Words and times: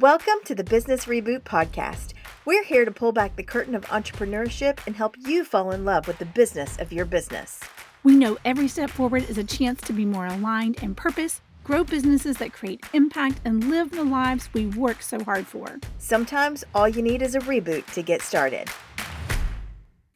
Welcome 0.00 0.40
to 0.46 0.56
the 0.56 0.64
Business 0.64 1.04
Reboot 1.04 1.42
Podcast. 1.42 2.14
We're 2.44 2.64
here 2.64 2.84
to 2.84 2.90
pull 2.90 3.12
back 3.12 3.36
the 3.36 3.44
curtain 3.44 3.76
of 3.76 3.84
entrepreneurship 3.86 4.84
and 4.88 4.96
help 4.96 5.14
you 5.16 5.44
fall 5.44 5.70
in 5.70 5.84
love 5.84 6.08
with 6.08 6.18
the 6.18 6.24
business 6.24 6.76
of 6.78 6.92
your 6.92 7.04
business. 7.04 7.60
We 8.02 8.16
know 8.16 8.36
every 8.44 8.66
step 8.66 8.90
forward 8.90 9.30
is 9.30 9.38
a 9.38 9.44
chance 9.44 9.80
to 9.82 9.92
be 9.92 10.04
more 10.04 10.26
aligned 10.26 10.82
in 10.82 10.96
purpose, 10.96 11.42
grow 11.62 11.84
businesses 11.84 12.38
that 12.38 12.52
create 12.52 12.84
impact, 12.92 13.40
and 13.44 13.70
live 13.70 13.92
the 13.92 14.02
lives 14.02 14.48
we 14.52 14.66
work 14.66 15.00
so 15.00 15.22
hard 15.22 15.46
for. 15.46 15.78
Sometimes 15.98 16.64
all 16.74 16.88
you 16.88 17.00
need 17.00 17.22
is 17.22 17.36
a 17.36 17.40
reboot 17.40 17.86
to 17.94 18.02
get 18.02 18.20
started. 18.20 18.68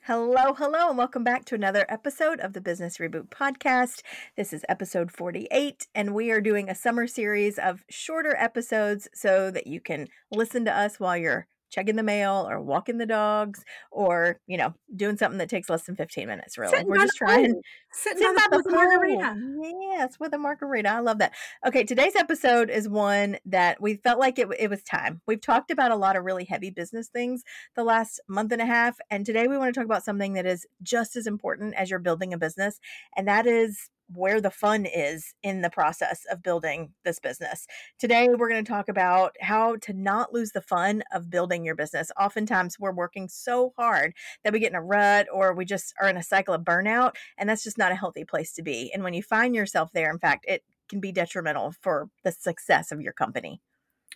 Hello, 0.09 0.55
hello, 0.55 0.89
and 0.89 0.97
welcome 0.97 1.23
back 1.23 1.45
to 1.45 1.55
another 1.55 1.85
episode 1.87 2.41
of 2.41 2.55
the 2.55 2.63
Business 2.63 2.97
Reboot 2.97 3.29
Podcast. 3.29 4.01
This 4.39 4.55
is 4.55 4.65
episode 4.67 5.13
48, 5.13 5.87
and 5.95 6.15
we 6.15 6.31
are 6.31 6.41
doing 6.41 6.71
a 6.71 6.75
summer 6.75 7.07
series 7.07 7.59
of 7.59 7.85
shorter 7.91 8.35
episodes 8.39 9.07
so 9.13 9.51
that 9.51 9.67
you 9.67 9.83
can 9.83 10.09
listen 10.31 10.65
to 10.65 10.75
us 10.75 10.99
while 10.99 11.19
you're 11.19 11.47
checking 11.71 11.97
the 11.97 12.03
mail 12.03 12.47
or 12.49 12.61
walking 12.61 12.99
the 12.99 13.07
dogs 13.07 13.65
or 13.91 14.41
you 14.47 14.57
know 14.57 14.75
doing 14.95 15.17
something 15.17 15.39
that 15.39 15.49
takes 15.49 15.69
less 15.69 15.85
than 15.85 15.97
15 15.97 16.27
minutes 16.27 16.59
really 16.59 16.71
Sitting 16.71 16.89
we're 16.89 16.99
just 16.99 17.17
trying 17.17 17.53
pool. 17.53 17.63
Sitting 17.93 18.19
Sitting 18.19 18.35
by 18.35 18.47
by 18.51 18.57
the 18.57 18.63
the 18.63 18.69
with 18.69 18.75
a 18.75 18.77
margarita. 18.77 19.37
Yes, 19.81 20.21
with 20.21 20.35
a 20.35 20.39
margarita. 20.39 20.89
I 20.91 21.01
love 21.01 21.19
that. 21.19 21.33
Okay, 21.67 21.85
today's 21.85 22.17
episode 22.17 22.71
is 22.71 22.89
one 22.89 23.39
that 23.47 23.81
we 23.81 23.95
felt 23.95 24.19
like 24.19 24.39
it, 24.39 24.49
it 24.59 24.71
was 24.71 24.83
time. 24.83 25.21
We've 25.27 25.41
talked 25.41 25.71
about 25.71 25.91
a 25.91 25.97
lot 25.97 26.17
of 26.17 26.25
really 26.25 26.45
heavy 26.45 26.71
business 26.71 27.09
things 27.09 27.43
the 27.77 27.85
last 27.85 28.21
month 28.29 28.53
and 28.53 28.63
a 28.63 28.67
half. 28.67 28.99
And 29.11 29.25
today 29.25 29.47
we 29.47 29.59
want 29.59 29.73
to 29.73 29.79
talk 29.79 29.87
about 29.87 30.05
something 30.05 30.35
that 30.35 30.47
is 30.47 30.67
just 30.83 31.17
as 31.17 31.27
important 31.27 31.75
as 31.75 31.91
you're 31.91 31.99
building 31.99 32.33
a 32.33 32.39
business. 32.39 32.79
And 33.17 33.27
that 33.27 33.47
is 33.47 33.91
where 34.15 34.41
the 34.41 34.51
fun 34.51 34.87
is 34.87 35.35
in 35.43 35.61
the 35.61 35.71
process 35.71 36.25
of 36.31 36.43
building 36.43 36.93
this 37.05 37.19
business. 37.19 37.67
Today, 37.99 38.29
we're 38.29 38.49
going 38.49 38.65
to 38.65 38.71
talk 38.71 38.89
about 38.89 39.37
how 39.41 39.77
to 39.77 39.93
not 39.93 40.33
lose 40.33 40.53
the 40.53 40.63
fun 40.63 41.03
of 41.13 41.31
building 41.31 41.65
your 41.65 41.75
business. 41.75 42.11
Oftentimes, 42.19 42.79
we're 42.79 42.93
working 42.93 43.29
so 43.29 43.73
hard 43.77 44.15
that 44.45 44.53
we 44.53 44.61
get 44.61 44.73
in 44.73 44.77
a 44.77 44.83
rut 44.83 45.27
or 45.33 45.55
we 45.55 45.65
just 45.65 45.95
are 46.01 46.09
in 46.09 46.17
a 46.17 46.23
cycle 46.23 46.55
of 46.55 46.63
burnout, 46.63 47.15
and 47.37 47.49
that's 47.49 47.65
just 47.65 47.79
not 47.79 47.93
a 47.93 47.97
healthy 47.97 48.25
place 48.25 48.53
to 48.55 48.63
be. 48.63 48.91
And 48.93 49.03
when 49.03 49.15
you 49.15 49.23
find 49.23 49.55
yourself 49.55 49.91
there, 49.93 50.11
in 50.11 50.19
fact, 50.19 50.45
it 50.49 50.63
can 50.89 51.01
be 51.01 51.13
detrimental 51.13 51.75
for 51.81 52.09
the 52.25 52.33
success 52.33 52.91
of 52.93 53.01
your 53.01 53.13
company. 53.13 53.61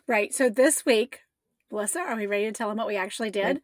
Right. 0.08 0.32
So 0.32 0.48
this 0.48 0.84
week, 0.86 1.20
Melissa, 1.70 2.00
are 2.00 2.16
we 2.16 2.26
ready 2.26 2.44
to 2.46 2.52
tell 2.52 2.68
them 2.68 2.78
what 2.78 2.86
we 2.86 2.96
actually 2.96 3.30
did? 3.30 3.60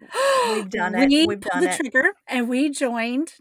We've 0.48 0.68
done 0.70 0.94
it. 0.94 1.08
We 1.08 1.26
We've 1.26 1.40
pulled 1.40 1.52
done 1.52 1.64
the 1.64 1.70
it. 1.70 1.76
trigger 1.76 2.12
and 2.26 2.48
we 2.48 2.70
joined. 2.70 3.34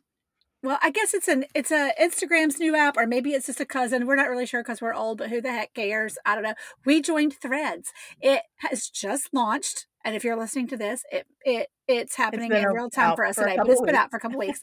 Well, 0.68 0.80
I 0.82 0.92
guess 0.92 1.14
it's 1.14 1.30
an 1.30 1.46
it's 1.56 1.72
a 1.72 1.94
Instagram's 1.98 2.60
new 2.60 2.76
app, 2.76 2.98
or 2.98 3.08
maybe 3.08 3.32
it's 3.32 3.46
just 3.46 3.62
a 3.62 3.66
cousin. 3.66 4.06
We're 4.06 4.18
not 4.18 4.28
really 4.28 4.46
sure 4.46 4.62
because 4.62 4.82
we're 4.82 4.94
old, 4.94 5.18
but 5.18 5.30
who 5.30 5.40
the 5.40 5.50
heck 5.50 5.74
cares? 5.74 6.18
I 6.26 6.36
don't 6.36 6.44
know. 6.44 6.56
We 6.86 7.02
joined 7.02 7.36
Threads. 7.42 7.94
It 8.20 8.42
has 8.58 8.90
just 8.90 9.34
launched, 9.34 9.88
and 10.04 10.14
if 10.14 10.26
you're 10.26 10.36
listening 10.36 10.68
to 10.68 10.76
this, 10.76 11.06
it 11.10 11.26
it 11.46 11.70
it's 11.88 12.18
happening 12.18 12.50
been 12.50 12.66
in 12.66 12.74
real 12.74 12.90
time 12.90 13.16
for 13.16 13.24
us 13.24 13.36
for 13.36 13.46
today. 13.46 13.56
But 13.56 13.70
it's 13.70 13.80
been 13.80 13.96
out 13.96 14.12
for 14.12 14.18
a 14.18 14.20
couple 14.20 14.40
weeks, 14.40 14.60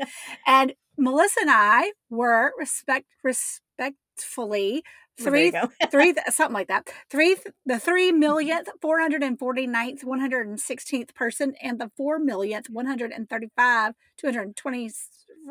and 0.47 0.75
Melissa 0.99 1.41
and 1.41 1.51
I 1.51 1.93
were 2.11 2.53
respect 2.59 3.07
respectfully 3.23 4.83
Well, 5.19 5.31
there 5.31 5.47
you 5.47 5.53
three 5.91 6.13
three 6.13 6.15
something 6.29 6.53
like 6.53 6.69
that 6.69 6.91
three 7.09 7.37
the 7.65 7.79
three 7.79 8.11
mm-hmm. 8.11 8.19
millionth 8.19 8.69
449th 8.85 10.05
116th 10.05 11.15
person 11.15 11.55
and 11.63 11.81
the 11.81 11.91
four 11.97 12.19
millionth 12.19 12.69
135 12.69 13.95
220 14.19 14.91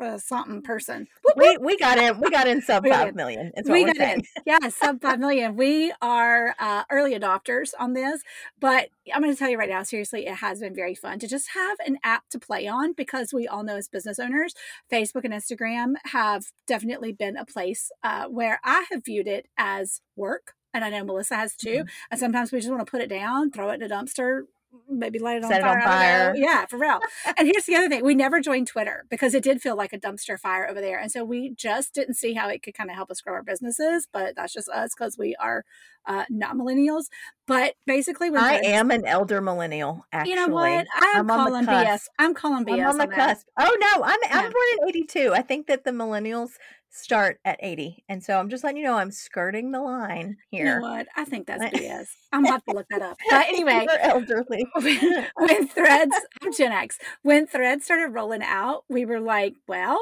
uh, 0.02 0.18
something 0.18 0.62
person 0.62 1.08
Whoop, 1.24 1.38
we 1.38 1.58
we 1.58 1.78
got 1.78 1.98
in. 1.98 2.20
We 2.20 2.30
got 2.30 2.48
in 2.48 2.62
sub 2.62 2.86
five 2.88 2.90
million. 2.90 2.92
got 2.92 2.98
five 3.00 3.08
in. 3.10 3.16
million. 3.16 3.52
Is 3.58 3.70
what 3.70 3.74
we 3.74 3.86
got 3.86 3.96
saying. 3.98 4.18
in 4.20 4.24
yeah 4.46 4.70
sub 4.70 5.02
5 5.02 5.20
million 5.20 5.56
we 5.56 5.94
are 6.02 6.56
uh, 6.60 6.84
early 6.92 7.18
adopters 7.18 7.72
on 7.80 7.94
this 7.94 8.22
but 8.60 8.90
i'm 9.14 9.22
going 9.22 9.34
to 9.34 9.38
tell 9.40 9.50
you 9.50 9.58
right 9.58 9.70
now 9.70 9.84
seriously 9.84 10.26
it 10.26 10.36
has 10.36 10.60
been 10.60 10.74
very 10.76 10.96
fun 10.96 11.20
to 11.20 11.28
just 11.28 11.50
have 11.54 11.78
an 11.86 11.98
app 12.04 12.28
to 12.30 12.40
play 12.40 12.68
on 12.68 12.94
because 12.94 13.34
we 13.34 13.48
all 13.48 13.64
know 13.64 13.78
as 13.78 13.88
business 13.88 14.20
owners 14.20 14.54
facebook 14.92 15.24
and 15.26 15.34
instagram 15.34 15.94
have 16.06 16.46
definitely 16.68 17.12
been 17.12 17.38
a 17.38 17.46
place 17.46 17.92
uh, 18.04 18.26
where 18.26 18.60
i 18.64 18.86
have 18.92 19.04
viewed 19.06 19.28
it 19.28 19.48
as 19.58 20.02
work 20.16 20.54
and 20.74 20.84
i 20.84 20.90
know 20.90 21.04
melissa 21.04 21.36
has 21.36 21.56
too 21.56 21.70
Mm-hmm. 21.70 21.88
and 22.12 22.20
sometimes 22.20 22.52
we 22.52 22.60
just 22.60 22.72
want 22.72 22.86
to 22.86 22.90
put 22.90 23.02
it 23.02 23.10
down 23.10 23.52
throw 23.52 23.70
it 23.70 23.76
in 23.82 23.84
a 23.84 23.94
dumpster 23.94 24.44
maybe 24.90 25.20
light 25.20 25.38
it 25.38 25.44
on 25.44 25.50
Set 25.50 25.60
it 25.60 25.64
fire. 25.64 25.72
on 25.72 25.78
I 25.78 25.82
don't 25.82 25.90
know. 25.90 25.96
fire. 25.96 26.36
Yeah, 26.36 26.66
for 26.66 26.78
real. 26.78 27.00
and 27.38 27.48
here's 27.48 27.66
the 27.66 27.76
other 27.76 27.90
thing: 27.90 28.04
we 28.04 28.16
never 28.16 28.40
joined 28.40 28.68
Twitter 28.68 29.06
because 29.10 29.34
it 29.34 29.44
did 29.44 29.62
feel 29.62 29.76
like 29.76 29.94
a 29.94 30.00
dumpster 30.00 30.40
fire 30.40 30.68
over 30.70 30.82
there, 30.82 31.00
and 31.00 31.12
so 31.12 31.24
we 31.24 31.54
just 31.56 31.94
didn't 31.94 32.16
see 32.16 32.34
how 32.34 32.50
it 32.50 32.64
could 32.64 32.74
kind 32.74 32.90
of 32.90 32.96
help 32.96 33.12
us 33.12 33.22
grow 33.22 33.34
our 33.34 33.44
businesses. 33.44 34.08
But 34.12 34.36
that's 34.36 34.54
just 34.54 34.70
us 34.70 34.92
because 34.98 35.18
we 35.18 35.36
are 35.40 35.64
uh, 36.06 36.26
not 36.30 36.56
millennials. 36.56 37.06
But 37.48 37.76
basically, 37.86 38.30
when 38.30 38.42
I 38.44 38.56
am 38.64 38.90
an 38.92 39.06
elder 39.06 39.42
millennial. 39.42 40.06
Actually, 40.12 40.32
You 40.32 40.36
know 40.38 40.48
what? 40.54 40.86
I'm, 40.96 41.30
I'm 41.30 41.32
on 41.32 41.48
calling 41.48 41.66
BS. 41.66 41.84
cusp. 41.86 42.12
I'm 42.20 42.34
calling 42.34 42.66
BS. 42.66 42.74
I'm 42.80 42.88
on 42.88 42.98
the 42.98 43.04
on 43.04 43.10
cusp. 43.12 43.48
Oh 43.60 43.78
no, 43.80 44.04
I'm 44.04 44.20
I'm 44.32 44.52
born 44.52 44.66
in 44.82 44.90
'82. 44.90 45.34
I 45.34 45.42
think 45.42 45.68
that 45.68 45.84
the 45.84 45.92
millennials 45.92 46.52
start 46.94 47.40
at 47.44 47.60
80, 47.62 48.04
and 48.08 48.24
so 48.24 48.38
I'm 48.40 48.50
just 48.50 48.64
letting 48.64 48.78
you 48.78 48.84
know 48.84 48.96
I'm 48.96 49.12
skirting 49.12 49.72
the 49.72 49.82
line 49.82 50.38
You 50.52 50.64
know 50.64 50.72
here. 50.72 50.82
what? 50.82 51.08
I 51.18 51.26
think 51.26 51.48
that's 51.48 51.64
BS. 51.78 52.08
I'm 52.32 52.46
about 52.46 52.64
to 52.70 52.76
look 52.76 52.88
that 52.90 53.02
up. 53.02 53.18
But 53.30 53.48
anyway, 53.50 53.86
You're 53.90 54.00
elderly. 54.00 54.66
when, 54.82 55.28
when 55.36 55.68
threads 55.68 56.16
i'm 56.42 56.54
gen 56.54 56.72
x 56.72 56.98
when 57.24 57.48
threads 57.48 57.86
started 57.86 58.10
rolling 58.10 58.44
out 58.44 58.84
we 58.90 59.06
were 59.06 59.20
like 59.20 59.56
well 59.68 60.00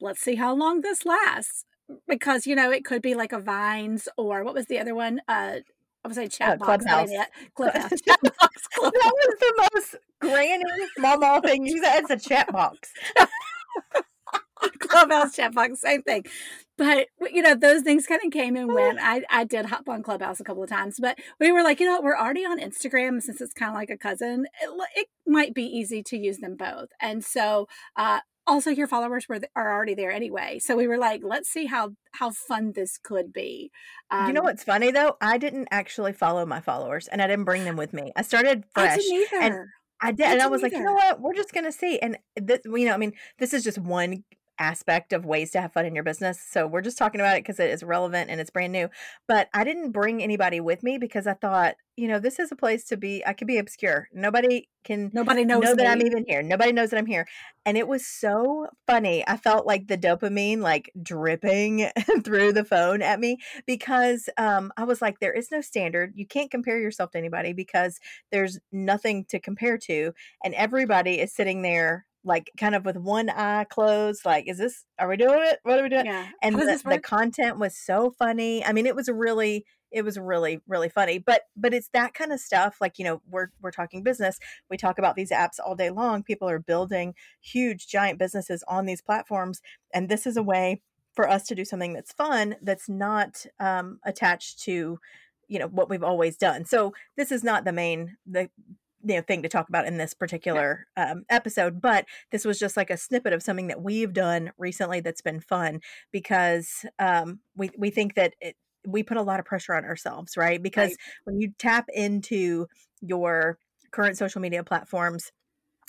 let's 0.00 0.20
see 0.20 0.36
how 0.36 0.54
long 0.54 0.80
this 0.80 1.04
lasts 1.04 1.64
because 2.08 2.46
you 2.46 2.54
know 2.54 2.70
it 2.70 2.84
could 2.84 3.02
be 3.02 3.14
like 3.14 3.32
a 3.32 3.40
vines 3.40 4.08
or 4.16 4.44
what 4.44 4.54
was 4.54 4.66
the 4.66 4.78
other 4.78 4.94
one 4.94 5.20
uh 5.28 5.56
I 6.04 6.08
was 6.08 6.16
say 6.16 6.26
chat 6.26 6.58
box. 6.58 6.84
Clubhouse. 6.84 7.10
Clubhouse. 7.54 7.90
Chat 8.04 8.20
box. 8.22 8.68
that 8.80 8.92
was 9.14 9.36
the 9.38 9.68
most 9.72 9.96
granny 10.20 10.64
mama 10.98 11.40
thing 11.44 11.64
you 11.64 11.80
said. 11.82 12.00
It's 12.00 12.10
a 12.10 12.28
chat 12.28 12.50
box. 12.52 12.92
Clubhouse, 14.80 15.36
chat 15.36 15.54
box, 15.54 15.80
same 15.80 16.02
thing. 16.02 16.24
But 16.78 17.08
you 17.32 17.42
know, 17.42 17.54
those 17.54 17.82
things 17.82 18.06
kind 18.06 18.20
of 18.24 18.32
came 18.32 18.56
and 18.56 18.72
went. 18.72 18.98
I 19.02 19.22
I 19.30 19.44
did 19.44 19.66
hop 19.66 19.88
on 19.88 20.02
Clubhouse 20.02 20.40
a 20.40 20.44
couple 20.44 20.62
of 20.62 20.70
times, 20.70 20.98
but 21.00 21.18
we 21.40 21.52
were 21.52 21.62
like, 21.62 21.80
you 21.80 21.86
know, 21.86 21.92
what, 21.94 22.04
we're 22.04 22.16
already 22.18 22.44
on 22.44 22.58
Instagram 22.60 23.22
since 23.22 23.40
it's 23.40 23.52
kind 23.54 23.70
of 23.70 23.74
like 23.74 23.90
a 23.90 23.98
cousin. 23.98 24.46
It, 24.62 24.70
it 24.96 25.08
might 25.26 25.54
be 25.54 25.64
easy 25.64 26.02
to 26.04 26.16
use 26.18 26.38
them 26.38 26.56
both, 26.56 26.88
and 27.00 27.24
so 27.24 27.68
uh, 27.96 28.20
also 28.46 28.70
your 28.70 28.88
followers 28.88 29.28
were 29.28 29.40
are 29.54 29.72
already 29.72 29.94
there 29.94 30.10
anyway. 30.10 30.58
So 30.58 30.76
we 30.76 30.88
were 30.88 30.98
like, 30.98 31.20
let's 31.24 31.48
see 31.48 31.66
how 31.66 31.92
how 32.12 32.30
fun 32.30 32.72
this 32.74 32.98
could 32.98 33.32
be. 33.32 33.70
you 34.12 34.32
know 34.32 34.40
Um, 34.40 34.46
what's 34.46 34.64
funny 34.64 34.90
though? 34.90 35.16
I 35.20 35.38
didn't 35.38 35.68
actually 35.70 36.12
follow 36.12 36.46
my 36.46 36.60
followers, 36.60 37.08
and 37.08 37.22
I 37.22 37.26
didn't 37.26 37.44
bring 37.44 37.64
them 37.64 37.76
with 37.76 37.92
me. 37.92 38.12
I 38.16 38.22
started 38.22 38.64
I 38.74 38.82
fresh. 38.88 38.98
didn't 38.98 39.28
and 39.42 39.54
I 40.00 40.12
did, 40.12 40.26
I 40.26 40.32
and 40.32 40.42
I 40.42 40.46
was 40.48 40.62
like, 40.62 40.72
you 40.72 40.82
know 40.82 40.94
what? 40.94 41.20
We're 41.20 41.34
just 41.34 41.52
gonna 41.52 41.72
see. 41.72 41.98
And 42.00 42.18
this, 42.36 42.60
you 42.64 42.86
know, 42.86 42.94
I 42.94 42.96
mean, 42.96 43.12
this 43.38 43.54
is 43.54 43.62
just 43.62 43.78
one 43.78 44.24
aspect 44.58 45.12
of 45.12 45.24
ways 45.24 45.50
to 45.52 45.60
have 45.60 45.72
fun 45.72 45.86
in 45.86 45.94
your 45.94 46.04
business. 46.04 46.40
So 46.40 46.66
we're 46.66 46.82
just 46.82 46.98
talking 46.98 47.20
about 47.20 47.36
it 47.36 47.44
because 47.44 47.58
it 47.58 47.70
is 47.70 47.82
relevant 47.82 48.30
and 48.30 48.40
it's 48.40 48.50
brand 48.50 48.72
new. 48.72 48.88
But 49.26 49.48
I 49.54 49.64
didn't 49.64 49.92
bring 49.92 50.22
anybody 50.22 50.60
with 50.60 50.82
me 50.82 50.98
because 50.98 51.26
I 51.26 51.34
thought, 51.34 51.76
you 51.96 52.08
know, 52.08 52.18
this 52.18 52.38
is 52.38 52.50
a 52.52 52.56
place 52.56 52.84
to 52.84 52.96
be. 52.96 53.22
I 53.26 53.32
could 53.32 53.46
be 53.46 53.58
obscure. 53.58 54.08
Nobody 54.12 54.68
can 54.84 55.10
Nobody 55.12 55.44
knows 55.44 55.62
know 55.62 55.74
that 55.74 55.86
I'm 55.86 56.02
even 56.02 56.24
here. 56.26 56.42
Nobody 56.42 56.72
knows 56.72 56.90
that 56.90 56.98
I'm 56.98 57.06
here. 57.06 57.26
And 57.66 57.76
it 57.76 57.86
was 57.86 58.06
so 58.06 58.68
funny. 58.86 59.26
I 59.26 59.36
felt 59.36 59.66
like 59.66 59.88
the 59.88 59.98
dopamine 59.98 60.60
like 60.60 60.90
dripping 61.02 61.90
through 62.24 62.52
the 62.52 62.64
phone 62.64 63.02
at 63.02 63.20
me 63.20 63.38
because 63.66 64.28
um, 64.38 64.72
I 64.76 64.84
was 64.84 65.02
like, 65.02 65.20
there 65.20 65.32
is 65.32 65.50
no 65.50 65.60
standard. 65.60 66.12
You 66.14 66.26
can't 66.26 66.50
compare 66.50 66.78
yourself 66.78 67.10
to 67.12 67.18
anybody 67.18 67.52
because 67.52 68.00
there's 68.30 68.58
nothing 68.70 69.24
to 69.26 69.38
compare 69.38 69.78
to. 69.78 70.12
And 70.44 70.54
everybody 70.54 71.20
is 71.20 71.32
sitting 71.32 71.62
there 71.62 72.06
like 72.24 72.50
kind 72.56 72.74
of 72.74 72.84
with 72.84 72.96
one 72.96 73.28
eye 73.30 73.64
closed, 73.64 74.24
like, 74.24 74.48
is 74.48 74.58
this, 74.58 74.84
are 74.98 75.08
we 75.08 75.16
doing 75.16 75.40
it? 75.42 75.58
What 75.64 75.78
are 75.78 75.82
we 75.82 75.88
doing? 75.88 76.06
Yeah. 76.06 76.28
And 76.42 76.54
the, 76.54 76.80
the 76.84 76.98
content 76.98 77.58
was 77.58 77.76
so 77.76 78.12
funny. 78.18 78.64
I 78.64 78.72
mean, 78.72 78.86
it 78.86 78.94
was 78.94 79.08
really, 79.08 79.64
it 79.90 80.04
was 80.04 80.18
really, 80.18 80.60
really 80.66 80.88
funny. 80.88 81.18
But 81.18 81.42
but 81.56 81.74
it's 81.74 81.90
that 81.92 82.14
kind 82.14 82.32
of 82.32 82.40
stuff. 82.40 82.76
Like, 82.80 82.98
you 82.98 83.04
know, 83.04 83.20
we're 83.28 83.48
we're 83.60 83.70
talking 83.70 84.02
business. 84.02 84.38
We 84.70 84.76
talk 84.76 84.98
about 84.98 85.16
these 85.16 85.30
apps 85.30 85.58
all 85.64 85.74
day 85.74 85.90
long. 85.90 86.22
People 86.22 86.48
are 86.48 86.58
building 86.58 87.14
huge, 87.40 87.88
giant 87.88 88.18
businesses 88.18 88.64
on 88.68 88.86
these 88.86 89.02
platforms. 89.02 89.60
And 89.92 90.08
this 90.08 90.26
is 90.26 90.36
a 90.36 90.42
way 90.42 90.80
for 91.14 91.28
us 91.28 91.44
to 91.48 91.54
do 91.54 91.64
something 91.64 91.92
that's 91.92 92.12
fun, 92.12 92.56
that's 92.62 92.88
not 92.88 93.44
um, 93.60 93.98
attached 94.04 94.62
to, 94.62 94.98
you 95.46 95.58
know, 95.58 95.66
what 95.66 95.90
we've 95.90 96.02
always 96.02 96.38
done. 96.38 96.64
So 96.64 96.94
this 97.18 97.30
is 97.30 97.44
not 97.44 97.66
the 97.66 97.72
main 97.72 98.16
the 98.26 98.48
you 99.04 99.16
know 99.16 99.22
thing 99.22 99.42
to 99.42 99.48
talk 99.48 99.68
about 99.68 99.86
in 99.86 99.96
this 99.96 100.14
particular 100.14 100.86
um, 100.96 101.24
episode 101.28 101.80
but 101.80 102.04
this 102.30 102.44
was 102.44 102.58
just 102.58 102.76
like 102.76 102.90
a 102.90 102.96
snippet 102.96 103.32
of 103.32 103.42
something 103.42 103.66
that 103.66 103.82
we've 103.82 104.12
done 104.12 104.52
recently 104.58 105.00
that's 105.00 105.20
been 105.20 105.40
fun 105.40 105.80
because 106.12 106.84
um, 106.98 107.40
we 107.56 107.70
we 107.76 107.90
think 107.90 108.14
that 108.14 108.34
it, 108.40 108.56
we 108.86 109.02
put 109.02 109.16
a 109.16 109.22
lot 109.22 109.40
of 109.40 109.46
pressure 109.46 109.74
on 109.74 109.84
ourselves, 109.84 110.36
right? 110.36 110.62
Because 110.62 110.90
Right. 110.90 110.96
when 111.24 111.40
you 111.40 111.52
tap 111.58 111.86
into 111.92 112.66
your 113.00 113.58
current 113.90 114.18
social 114.18 114.40
media 114.40 114.64
platforms, 114.64 115.30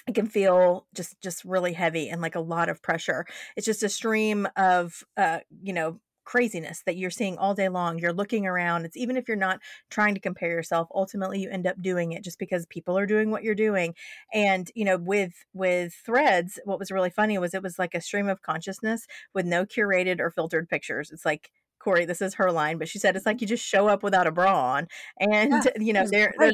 it 0.08 0.16
can 0.16 0.28
feel 0.28 0.86
just 0.94 1.20
just 1.22 1.46
really 1.46 1.74
heavy 1.74 2.10
and 2.10 2.22
like 2.22 2.36
a 2.36 2.40
lot 2.40 2.70
of 2.70 2.82
pressure. 2.82 3.26
It's 3.56 3.66
just 3.66 3.84
a 3.84 3.90
stream 3.90 4.48
of 4.58 5.04
uh, 5.18 5.40
you 5.62 5.74
know 5.74 6.00
craziness 6.24 6.84
that 6.86 6.98
you're 6.98 7.10
seeing 7.10 7.38
all 7.38 7.54
day 7.54 7.70
long. 7.70 8.00
You're 8.00 8.14
looking 8.14 8.46
around. 8.46 8.86
It's 8.86 8.98
even 8.98 9.18
if 9.18 9.28
you're 9.28 9.38
not 9.38 9.60
trying 9.90 10.14
to 10.14 10.20
compare 10.20 10.50
yourself, 10.50 10.88
ultimately 10.94 11.40
you 11.40 11.50
end 11.50 11.68
up 11.68 11.82
doing 11.82 12.12
it 12.12 12.24
just 12.24 12.40
because 12.40 12.66
people 12.68 12.98
are 12.98 13.06
doing 13.06 13.32
what 13.32 13.44
you're 13.44 13.56
doing. 13.56 13.96
And, 14.34 14.70
you 14.76 14.86
know, 14.86 14.98
with 14.98 15.34
with 15.54 15.94
threads, 16.06 16.60
what 16.66 16.80
was 16.80 16.92
really 16.92 17.10
funny 17.10 17.38
was 17.38 17.54
it 17.54 17.64
was 17.64 17.80
like 17.80 17.94
a 17.94 18.02
stream 18.02 18.30
of 18.30 18.42
consciousness 18.42 19.06
with 19.34 19.46
no 19.46 19.66
curated 19.66 20.20
or 20.20 20.32
filtered 20.32 20.70
pictures. 20.70 21.12
It's 21.12 21.26
like 21.26 21.52
Corry, 21.84 22.08
this 22.08 22.22
is 22.22 22.36
her 22.36 22.52
line, 22.52 22.78
but 22.78 22.88
she 22.88 23.00
said 23.00 23.16
it's 23.16 23.26
like 23.26 23.42
you 23.42 23.48
just 23.48 23.66
show 23.66 23.88
up 23.88 24.04
without 24.04 24.28
a 24.28 24.32
bra 24.32 24.76
on. 24.76 24.88
And, 25.20 25.52
yeah, 25.66 25.72
you 25.80 25.94
know, 25.94 26.08
they're, 26.08 26.34
they're 26.40 26.54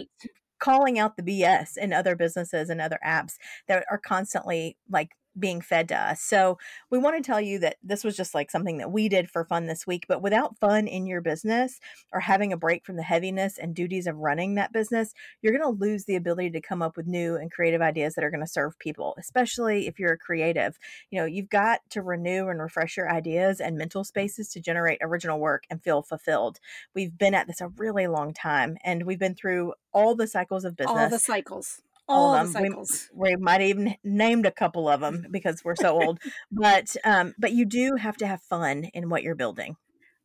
calling 0.60 1.00
out 1.00 1.16
the 1.16 1.24
BS 1.24 1.77
in 1.77 1.94
other 1.94 2.16
businesses 2.16 2.69
and 2.69 2.81
other 2.81 3.00
apps 3.06 3.36
that 3.68 3.86
are 3.89 3.98
constantly 3.98 4.77
like 4.89 5.12
being 5.38 5.62
fed 5.62 5.88
to 5.90 5.96
us. 5.96 6.22
So 6.22 6.58
we 6.90 6.98
want 6.98 7.18
to 7.18 7.28
tell 7.28 7.42
you 7.42 7.60
that 7.60 7.78
this 7.84 8.04
was 8.04 8.16
just 8.16 8.34
like 8.34 8.52
something 8.52 8.78
that 8.78 8.92
we 8.92 9.10
did 9.10 9.30
for 9.30 9.46
fun 9.46 9.68
this 9.68 9.86
week, 9.86 10.06
but 10.08 10.22
without 10.22 10.58
fun 10.58 10.88
in 10.88 11.06
your 11.06 11.22
business 11.22 11.80
or 12.12 12.22
having 12.22 12.52
a 12.52 12.58
break 12.58 12.86
from 12.86 12.96
the 12.96 13.04
heaviness 13.04 13.58
and 13.58 13.76
duties 13.76 14.08
of 14.08 14.18
running 14.18 14.56
that 14.56 14.74
business, 14.74 15.14
you're 15.42 15.58
going 15.58 15.64
to 15.64 15.80
lose 15.80 16.06
the 16.06 16.16
ability 16.16 16.52
to 16.52 16.62
come 16.62 16.81
up 16.81 16.98
with 16.98 17.08
new 17.08 17.36
and 17.36 17.52
creative 17.52 17.81
ideas 17.81 18.16
that 18.16 18.24
are 18.24 18.31
going 18.31 18.44
to 18.44 18.48
serve 18.48 18.78
people, 18.80 19.16
especially 19.20 19.88
if 19.88 20.00
you're 20.00 20.14
a 20.14 20.18
creative. 20.18 20.78
You 21.12 21.20
know, 21.20 21.26
you've 21.26 21.50
got 21.50 21.81
to 21.92 22.02
renew 22.02 22.48
and 22.48 22.62
refresh 22.62 22.98
your 22.98 23.12
ideas 23.12 23.60
and 23.60 23.78
mental 23.78 24.04
spaces 24.04 24.50
to 24.50 24.60
generate 24.60 25.00
original 25.02 25.40
work 25.40 25.64
and 25.70 25.84
feel 25.84 26.02
fulfilled. 26.02 26.60
We've 26.94 27.18
been 27.18 27.36
at 27.36 27.48
this 27.48 27.62
a 27.62 27.68
really 27.68 28.08
long 28.08 28.34
time 28.34 28.78
and 28.84 29.04
we've 29.04 29.20
been 29.20 29.36
through 29.36 29.74
all 29.92 30.16
the 30.16 30.28
cycles 30.28 30.66
of 30.66 30.76
business. 30.76 30.98
All 30.98 31.10
the 31.10 31.20
cycles 31.20 31.81
all, 32.10 32.36
of 32.36 32.54
them. 32.54 32.84
We, 33.14 33.30
we, 33.30 33.36
might 33.36 33.62
even 33.62 33.96
named 34.04 34.46
a 34.46 34.52
couple 34.52 34.90
of 34.90 35.02
them 35.02 35.26
because 35.32 35.64
we're 35.64 35.76
so 35.76 36.02
old. 36.02 36.20
But 36.52 36.96
um, 37.04 37.34
but 37.38 37.54
you 37.54 37.66
do 37.66 37.96
have 37.96 38.18
to 38.18 38.28
have 38.28 38.42
fun 38.42 38.86
in 38.94 39.10
what 39.10 39.24
you're 39.24 39.36
building. 39.36 39.76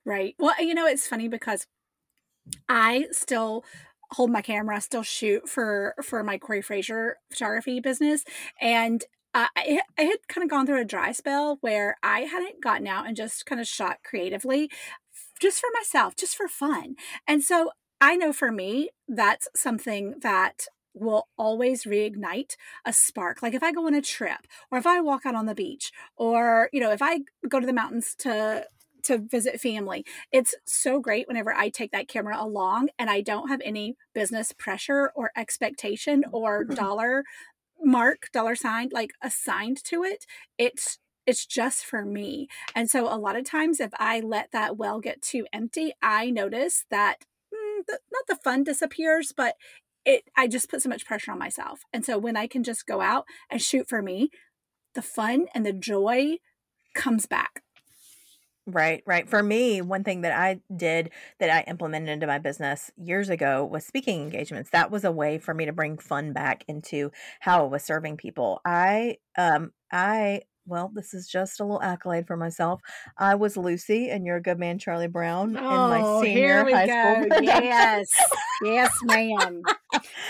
Right. 0.04 0.34
Well, 0.38 0.54
you 0.58 0.74
know, 0.74 0.86
it's 0.86 1.06
funny 1.06 1.28
because 1.28 1.66
I 2.68 3.06
still 3.10 3.64
hold 4.12 4.30
my 4.30 4.42
camera, 4.42 4.80
still 4.80 5.02
shoot 5.02 5.48
for 5.48 5.94
for 6.02 6.22
my 6.22 6.38
Corry 6.38 6.64
Fraser 6.64 7.16
photography 7.30 7.80
business, 7.80 8.24
and 8.60 9.04
uh, 9.32 9.48
I, 9.56 9.80
I 9.98 10.02
had 10.02 10.28
kind 10.28 10.44
of 10.44 10.50
gone 10.50 10.66
through 10.66 10.80
a 10.80 10.84
dry 10.84 11.12
spell 11.12 11.58
where 11.60 11.96
I 12.02 12.20
hadn't 12.20 12.62
gotten 12.62 12.86
out 12.86 13.06
and 13.06 13.16
just 13.16 13.46
kind 13.46 13.60
of 13.60 13.66
shot 13.66 13.98
creatively, 14.04 14.70
just 15.40 15.60
for 15.60 15.68
myself, 15.74 16.16
just 16.16 16.36
for 16.36 16.48
fun, 16.48 16.96
and 17.26 17.42
so 17.42 17.70
I 18.00 18.16
know 18.16 18.32
for 18.32 18.52
me 18.52 18.90
that's 19.08 19.48
something 19.56 20.16
that 20.20 20.66
will 20.94 21.28
always 21.36 21.84
reignite 21.84 22.56
a 22.84 22.92
spark. 22.92 23.42
Like 23.42 23.54
if 23.54 23.62
I 23.62 23.72
go 23.72 23.86
on 23.86 23.94
a 23.94 24.02
trip 24.02 24.46
or 24.70 24.78
if 24.78 24.86
I 24.86 25.00
walk 25.00 25.26
out 25.26 25.34
on 25.34 25.46
the 25.46 25.54
beach 25.54 25.92
or, 26.16 26.68
you 26.72 26.80
know, 26.80 26.92
if 26.92 27.02
I 27.02 27.20
go 27.48 27.60
to 27.60 27.66
the 27.66 27.72
mountains 27.72 28.14
to 28.18 28.66
to 29.04 29.18
visit 29.18 29.60
family. 29.60 30.04
It's 30.32 30.54
so 30.64 30.98
great 30.98 31.28
whenever 31.28 31.52
I 31.52 31.68
take 31.68 31.92
that 31.92 32.08
camera 32.08 32.36
along 32.38 32.88
and 32.98 33.08
I 33.08 33.20
don't 33.20 33.48
have 33.48 33.60
any 33.64 33.96
business 34.14 34.52
pressure 34.52 35.12
or 35.14 35.30
expectation 35.36 36.24
or 36.32 36.64
dollar 36.64 37.24
mark, 37.82 38.30
dollar 38.32 38.54
sign 38.54 38.88
like 38.92 39.12
assigned 39.22 39.82
to 39.84 40.02
it. 40.02 40.26
It's 40.58 40.98
it's 41.26 41.46
just 41.46 41.86
for 41.86 42.04
me. 42.04 42.48
And 42.74 42.90
so 42.90 43.12
a 43.12 43.16
lot 43.16 43.36
of 43.36 43.44
times 43.44 43.80
if 43.80 43.92
I 43.98 44.20
let 44.20 44.52
that 44.52 44.76
well 44.76 45.00
get 45.00 45.22
too 45.22 45.46
empty, 45.52 45.92
I 46.02 46.28
notice 46.30 46.84
that 46.90 47.24
mm, 47.52 47.86
the, 47.86 47.98
not 48.12 48.26
the 48.28 48.36
fun 48.36 48.62
disappears, 48.62 49.32
but 49.34 49.54
it 50.04 50.24
I 50.36 50.46
just 50.46 50.70
put 50.70 50.82
so 50.82 50.88
much 50.88 51.06
pressure 51.06 51.32
on 51.32 51.38
myself. 51.38 51.80
And 51.92 52.04
so 52.04 52.18
when 52.18 52.36
I 52.36 52.46
can 52.46 52.62
just 52.62 52.86
go 52.86 53.00
out 53.00 53.24
and 53.50 53.60
shoot 53.60 53.88
for 53.88 54.02
me, 54.02 54.30
the 54.94 55.02
fun 55.02 55.46
and 55.54 55.64
the 55.64 55.72
joy 55.72 56.38
comes 56.94 57.26
back. 57.26 57.62
Right, 58.66 59.02
right. 59.06 59.28
For 59.28 59.42
me, 59.42 59.82
one 59.82 60.04
thing 60.04 60.22
that 60.22 60.32
I 60.32 60.60
did 60.74 61.10
that 61.38 61.50
I 61.50 61.68
implemented 61.70 62.08
into 62.08 62.26
my 62.26 62.38
business 62.38 62.90
years 62.96 63.28
ago 63.28 63.62
was 63.62 63.84
speaking 63.84 64.22
engagements. 64.22 64.70
That 64.70 64.90
was 64.90 65.04
a 65.04 65.12
way 65.12 65.36
for 65.36 65.52
me 65.52 65.66
to 65.66 65.72
bring 65.72 65.98
fun 65.98 66.32
back 66.32 66.64
into 66.66 67.12
how 67.40 67.64
I 67.64 67.68
was 67.68 67.82
serving 67.82 68.16
people. 68.16 68.62
I 68.64 69.18
um 69.36 69.72
I 69.92 70.42
well, 70.66 70.90
this 70.94 71.14
is 71.14 71.28
just 71.28 71.60
a 71.60 71.64
little 71.64 71.82
accolade 71.82 72.26
for 72.26 72.36
myself. 72.36 72.80
I 73.18 73.34
was 73.34 73.56
Lucy 73.56 74.10
and 74.10 74.24
you're 74.24 74.36
a 74.36 74.42
good 74.42 74.58
man, 74.58 74.78
Charlie 74.78 75.08
Brown, 75.08 75.56
oh, 75.56 75.60
in 75.60 75.90
my 75.90 76.00
oh, 76.02 76.22
senior 76.22 76.64
high 76.64 76.86
go. 76.86 77.28
school. 77.28 77.42
yes, 77.42 78.08
yes, 78.62 78.92
ma'am. 79.02 79.62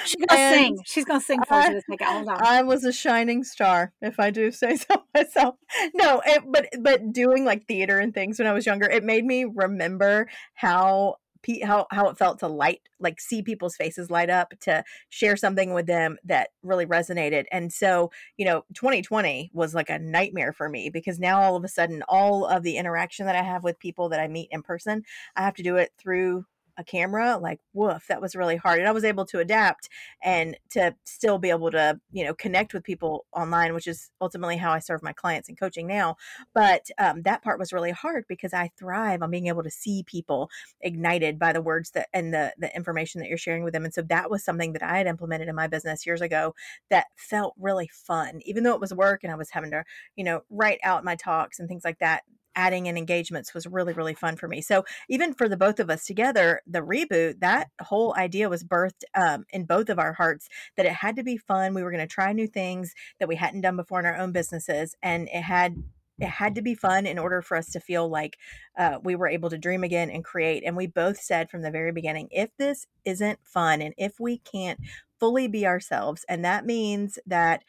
She's 0.05 0.27
gonna 0.27 0.41
and 0.41 0.55
sing. 0.55 0.79
She's 0.85 1.05
gonna 1.05 1.21
sing 1.21 1.41
for 1.47 1.55
I, 1.55 1.69
you 1.69 1.75
this 1.75 1.85
week. 1.89 2.03
Hold 2.03 2.29
on. 2.29 2.45
I 2.45 2.63
was 2.63 2.85
a 2.85 2.93
shining 2.93 3.45
star, 3.45 3.93
if 4.03 4.19
I 4.19 4.31
do 4.31 4.51
say 4.51 4.77
so 4.77 5.03
myself. 5.15 5.57
No, 5.95 6.21
it, 6.25 6.43
but 6.47 6.69
but 6.81 7.13
doing 7.13 7.45
like 7.45 7.67
theater 7.67 7.99
and 7.99 8.13
things 8.13 8.39
when 8.39 8.49
I 8.49 8.53
was 8.53 8.67
younger, 8.67 8.89
it 8.89 9.05
made 9.05 9.25
me 9.25 9.45
remember 9.45 10.29
how 10.55 11.17
how 11.62 11.87
how 11.91 12.08
it 12.08 12.19
felt 12.19 12.38
to 12.41 12.49
light 12.49 12.81
like 13.00 13.20
see 13.20 13.43
people's 13.43 13.76
faces 13.76 14.11
light 14.11 14.31
up 14.31 14.55
to 14.61 14.82
share 15.11 15.37
something 15.37 15.75
with 15.75 15.87
them 15.87 16.17
that 16.25 16.50
really 16.62 16.87
resonated. 16.87 17.44
And 17.52 17.73
so 17.73 18.11
you 18.37 18.44
know 18.44 18.64
2020 18.75 19.50
was 19.52 19.75
like 19.75 19.91
a 19.91 19.99
nightmare 19.99 20.52
for 20.52 20.69
me 20.69 20.91
because 20.91 21.19
now 21.19 21.41
all 21.41 21.56
of 21.56 21.64
a 21.64 21.69
sudden 21.69 22.02
all 22.08 22.46
of 22.46 22.62
the 22.62 22.76
interaction 22.76 23.26
that 23.26 23.37
i 23.37 23.43
have 23.43 23.64
with 23.64 23.79
people 23.79 24.08
that 24.08 24.20
i 24.20 24.29
meet 24.29 24.49
in 24.50 24.62
person 24.62 25.02
i 25.37 25.43
have 25.43 25.55
to 25.55 25.62
do 25.62 25.76
it 25.76 25.93
through 25.99 26.44
a 26.76 26.85
camera 26.85 27.38
like 27.41 27.61
woof 27.73 28.06
that 28.09 28.21
was 28.21 28.35
really 28.35 28.56
hard 28.56 28.79
and 28.79 28.88
i 28.88 28.93
was 28.93 29.05
able 29.05 29.25
to 29.25 29.38
adapt 29.38 29.88
and 30.23 30.56
to 30.71 30.94
still 31.05 31.38
be 31.38 31.50
able 31.50 31.71
to 31.71 31.99
you 32.12 32.25
know 32.25 32.35
connect 32.35 32.75
with 32.75 32.82
people 32.82 33.26
online 33.32 33.75
which 33.75 33.87
is 33.87 34.11
ultimately 34.21 34.56
how 34.56 34.73
i 34.73 34.79
serve 34.79 35.03
my 35.03 35.12
clients 35.12 35.49
in 35.49 35.56
coaching 35.56 35.87
now 35.87 36.17
but 36.53 36.88
um, 36.99 37.23
that 37.23 37.43
part 37.43 37.59
was 37.59 37.73
really 37.73 37.91
hard 37.91 38.25
because 38.29 38.53
i 38.53 38.71
thrive 38.79 39.23
on 39.23 39.31
being 39.31 39.47
able 39.47 39.62
to 39.62 39.71
see 39.71 40.03
people 40.06 40.50
ignited 40.81 41.38
by 41.38 41.53
the 41.53 41.62
words 41.62 41.91
that 41.93 42.09
and 42.12 42.32
the 42.32 42.53
the 42.59 42.75
information 42.75 43.21
that 43.21 43.29
you're 43.29 43.38
sharing 43.38 43.65
with 43.65 43.73
them 43.73 43.85
and 43.85 43.94
so 43.94 44.03
that 44.03 44.31
was 44.31 44.44
something 44.44 44.73
that 44.73 44.82
i 44.82 44.99
had 44.99 45.06
implemented 45.06 45.49
in 45.49 45.55
my 45.55 45.67
business 45.67 46.06
years 46.06 46.21
ago 46.21 46.55
that 46.91 47.06
felt 47.17 47.55
really 47.59 47.88
fun 47.93 48.41
even 48.44 48.65
though 48.65 48.75
it 48.75 48.81
was 48.81 48.93
work 48.93 49.23
and 49.23 49.32
i 49.32 49.37
was 49.37 49.50
having 49.50 49.71
to 49.71 49.85
you 50.17 50.25
know 50.25 50.43
write 50.50 50.81
out 50.82 51.05
my 51.05 51.15
talks 51.15 51.59
and 51.59 51.69
things 51.69 51.85
like 51.85 51.99
that 51.99 52.23
adding 52.56 52.87
in 52.87 52.97
engagements 52.97 53.55
was 53.55 53.67
really 53.67 53.93
really 53.93 54.15
fun 54.15 54.37
for 54.37 54.49
me. 54.49 54.61
So 54.61 54.85
even 55.09 55.35
for 55.35 55.49
the 55.49 55.56
both 55.56 55.81
of 55.81 55.91
us 55.91 56.05
together 56.05 56.61
the 56.67 56.81
reboot 56.81 57.41
that 57.41 57.69
whole 57.81 58.15
idea 58.17 58.49
was 58.49 58.65
birthed 58.65 59.05
um, 59.15 59.45
in 59.51 59.65
both 59.65 59.89
of 59.89 59.99
our 59.99 60.12
hearts 60.12 60.49
that 60.77 60.87
it 60.87 60.93
had 60.93 61.17
to 61.17 61.23
be 61.23 61.37
fun 61.37 61.75
we 61.75 61.83
were 61.83 61.91
going 61.91 62.06
to 62.06 62.15
try 62.15 62.33
new 62.33 62.47
things 62.47 62.95
that 63.19 63.29
we 63.29 63.37
hadn't 63.37 63.61
done 63.61 63.77
before 63.77 64.01
in 64.01 64.06
our 64.06 64.17
own 64.17 64.33
businesses 64.33 64.97
and 65.03 65.29
it 65.33 65.43
had 65.43 65.77
it 66.19 66.29
had 66.29 66.55
to 66.55 66.62
be 66.62 66.75
fun 66.75 67.06
in 67.06 67.19
order 67.19 67.43
for 67.43 67.56
us 67.56 67.71
to 67.71 67.81
feel 67.81 68.09
like 68.09 68.39
uh, 68.79 68.99
we 69.03 69.17
were 69.17 69.29
able 69.29 69.50
to 69.50 69.59
dream 69.59 69.83
again 69.83 70.11
and 70.11 70.25
create. 70.25 70.62
And 70.65 70.77
we 70.77 70.87
both 70.87 71.19
said 71.19 71.50
from 71.50 71.62
the 71.62 71.71
very 71.71 71.93
beginning 71.93 72.29
if 72.31 72.50
this 72.57 72.87
isn't 73.05 73.41
fun 73.43 73.83
and 73.83 73.95
if 73.99 74.21
we 74.21 74.39
can't 74.39 74.79
fully 75.19 75.49
be 75.49 75.67
ourselves 75.67 76.25
and 76.28 76.45
that 76.45 76.67
means 76.67 77.19
that 77.26 77.64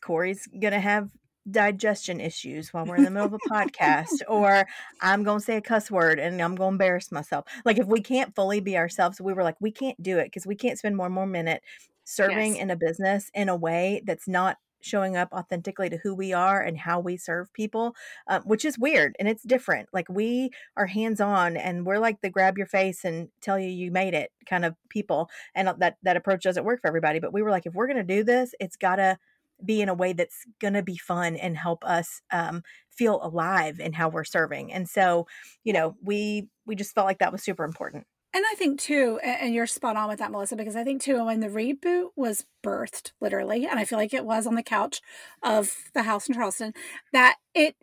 Corry's 0.00 0.46
going 0.46 0.72
to 0.72 0.80
have 0.80 1.10
digestion 1.50 2.20
issues 2.20 2.72
while 2.72 2.84
we're 2.84 2.96
in 2.96 3.04
the 3.04 3.10
middle 3.10 3.26
of 3.26 3.34
a 3.34 3.48
podcast 3.48 4.20
or 4.28 4.66
i'm 5.00 5.22
going 5.22 5.38
to 5.38 5.44
say 5.44 5.56
a 5.56 5.60
cuss 5.60 5.90
word 5.90 6.18
and 6.18 6.40
i'm 6.42 6.54
going 6.54 6.70
to 6.70 6.74
embarrass 6.74 7.12
myself 7.12 7.44
like 7.64 7.78
if 7.78 7.86
we 7.86 8.00
can't 8.00 8.34
fully 8.34 8.60
be 8.60 8.76
ourselves 8.76 9.20
we 9.20 9.32
were 9.32 9.42
like 9.42 9.56
we 9.60 9.70
can't 9.70 10.00
do 10.02 10.18
it 10.18 10.24
because 10.24 10.46
we 10.46 10.56
can't 10.56 10.78
spend 10.78 10.98
one 10.98 11.12
more 11.12 11.26
minute 11.26 11.62
serving 12.04 12.54
yes. 12.54 12.62
in 12.62 12.70
a 12.70 12.76
business 12.76 13.30
in 13.34 13.48
a 13.48 13.56
way 13.56 14.02
that's 14.04 14.28
not 14.28 14.56
showing 14.80 15.16
up 15.16 15.28
authentically 15.32 15.90
to 15.90 15.98
who 15.98 16.14
we 16.14 16.32
are 16.32 16.60
and 16.60 16.78
how 16.78 17.00
we 17.00 17.16
serve 17.16 17.52
people 17.52 17.94
um, 18.28 18.42
which 18.42 18.64
is 18.64 18.78
weird 18.78 19.16
and 19.18 19.28
it's 19.28 19.42
different 19.42 19.88
like 19.92 20.08
we 20.08 20.50
are 20.76 20.86
hands 20.86 21.20
on 21.20 21.56
and 21.56 21.86
we're 21.86 21.98
like 21.98 22.20
the 22.20 22.30
grab 22.30 22.56
your 22.56 22.66
face 22.66 23.04
and 23.04 23.28
tell 23.40 23.58
you 23.58 23.68
you 23.68 23.90
made 23.90 24.14
it 24.14 24.30
kind 24.48 24.64
of 24.64 24.76
people 24.88 25.28
and 25.54 25.68
that 25.78 25.96
that 26.02 26.16
approach 26.16 26.42
doesn't 26.42 26.64
work 26.64 26.80
for 26.80 26.88
everybody 26.88 27.18
but 27.18 27.32
we 27.32 27.42
were 27.42 27.50
like 27.50 27.66
if 27.66 27.74
we're 27.74 27.86
going 27.86 27.96
to 27.96 28.02
do 28.02 28.22
this 28.22 28.54
it's 28.60 28.76
got 28.76 28.96
to 28.96 29.18
be 29.64 29.80
in 29.80 29.88
a 29.88 29.94
way 29.94 30.12
that's 30.12 30.44
going 30.60 30.74
to 30.74 30.82
be 30.82 30.96
fun 30.96 31.36
and 31.36 31.56
help 31.56 31.84
us 31.84 32.20
um, 32.32 32.62
feel 32.90 33.20
alive 33.22 33.80
in 33.80 33.92
how 33.92 34.08
we're 34.08 34.24
serving. 34.24 34.72
And 34.72 34.88
so, 34.88 35.26
you 35.64 35.72
know, 35.72 35.96
we 36.02 36.48
we 36.66 36.74
just 36.76 36.94
felt 36.94 37.06
like 37.06 37.18
that 37.18 37.32
was 37.32 37.42
super 37.42 37.64
important. 37.64 38.06
And 38.34 38.44
I 38.52 38.54
think 38.54 38.78
too, 38.78 39.18
and 39.24 39.54
you're 39.54 39.66
spot 39.66 39.96
on 39.96 40.08
with 40.08 40.18
that, 40.18 40.30
Melissa, 40.30 40.56
because 40.56 40.76
I 40.76 40.84
think 40.84 41.00
too, 41.00 41.24
when 41.24 41.40
the 41.40 41.48
reboot 41.48 42.08
was 42.16 42.44
birthed, 42.62 43.12
literally, 43.18 43.66
and 43.66 43.78
I 43.78 43.86
feel 43.86 43.98
like 43.98 44.12
it 44.12 44.26
was 44.26 44.46
on 44.46 44.56
the 44.56 44.62
couch 44.62 45.00
of 45.42 45.74
the 45.94 46.02
house 46.02 46.28
in 46.28 46.34
Charleston, 46.34 46.74
that 47.12 47.36
it 47.54 47.76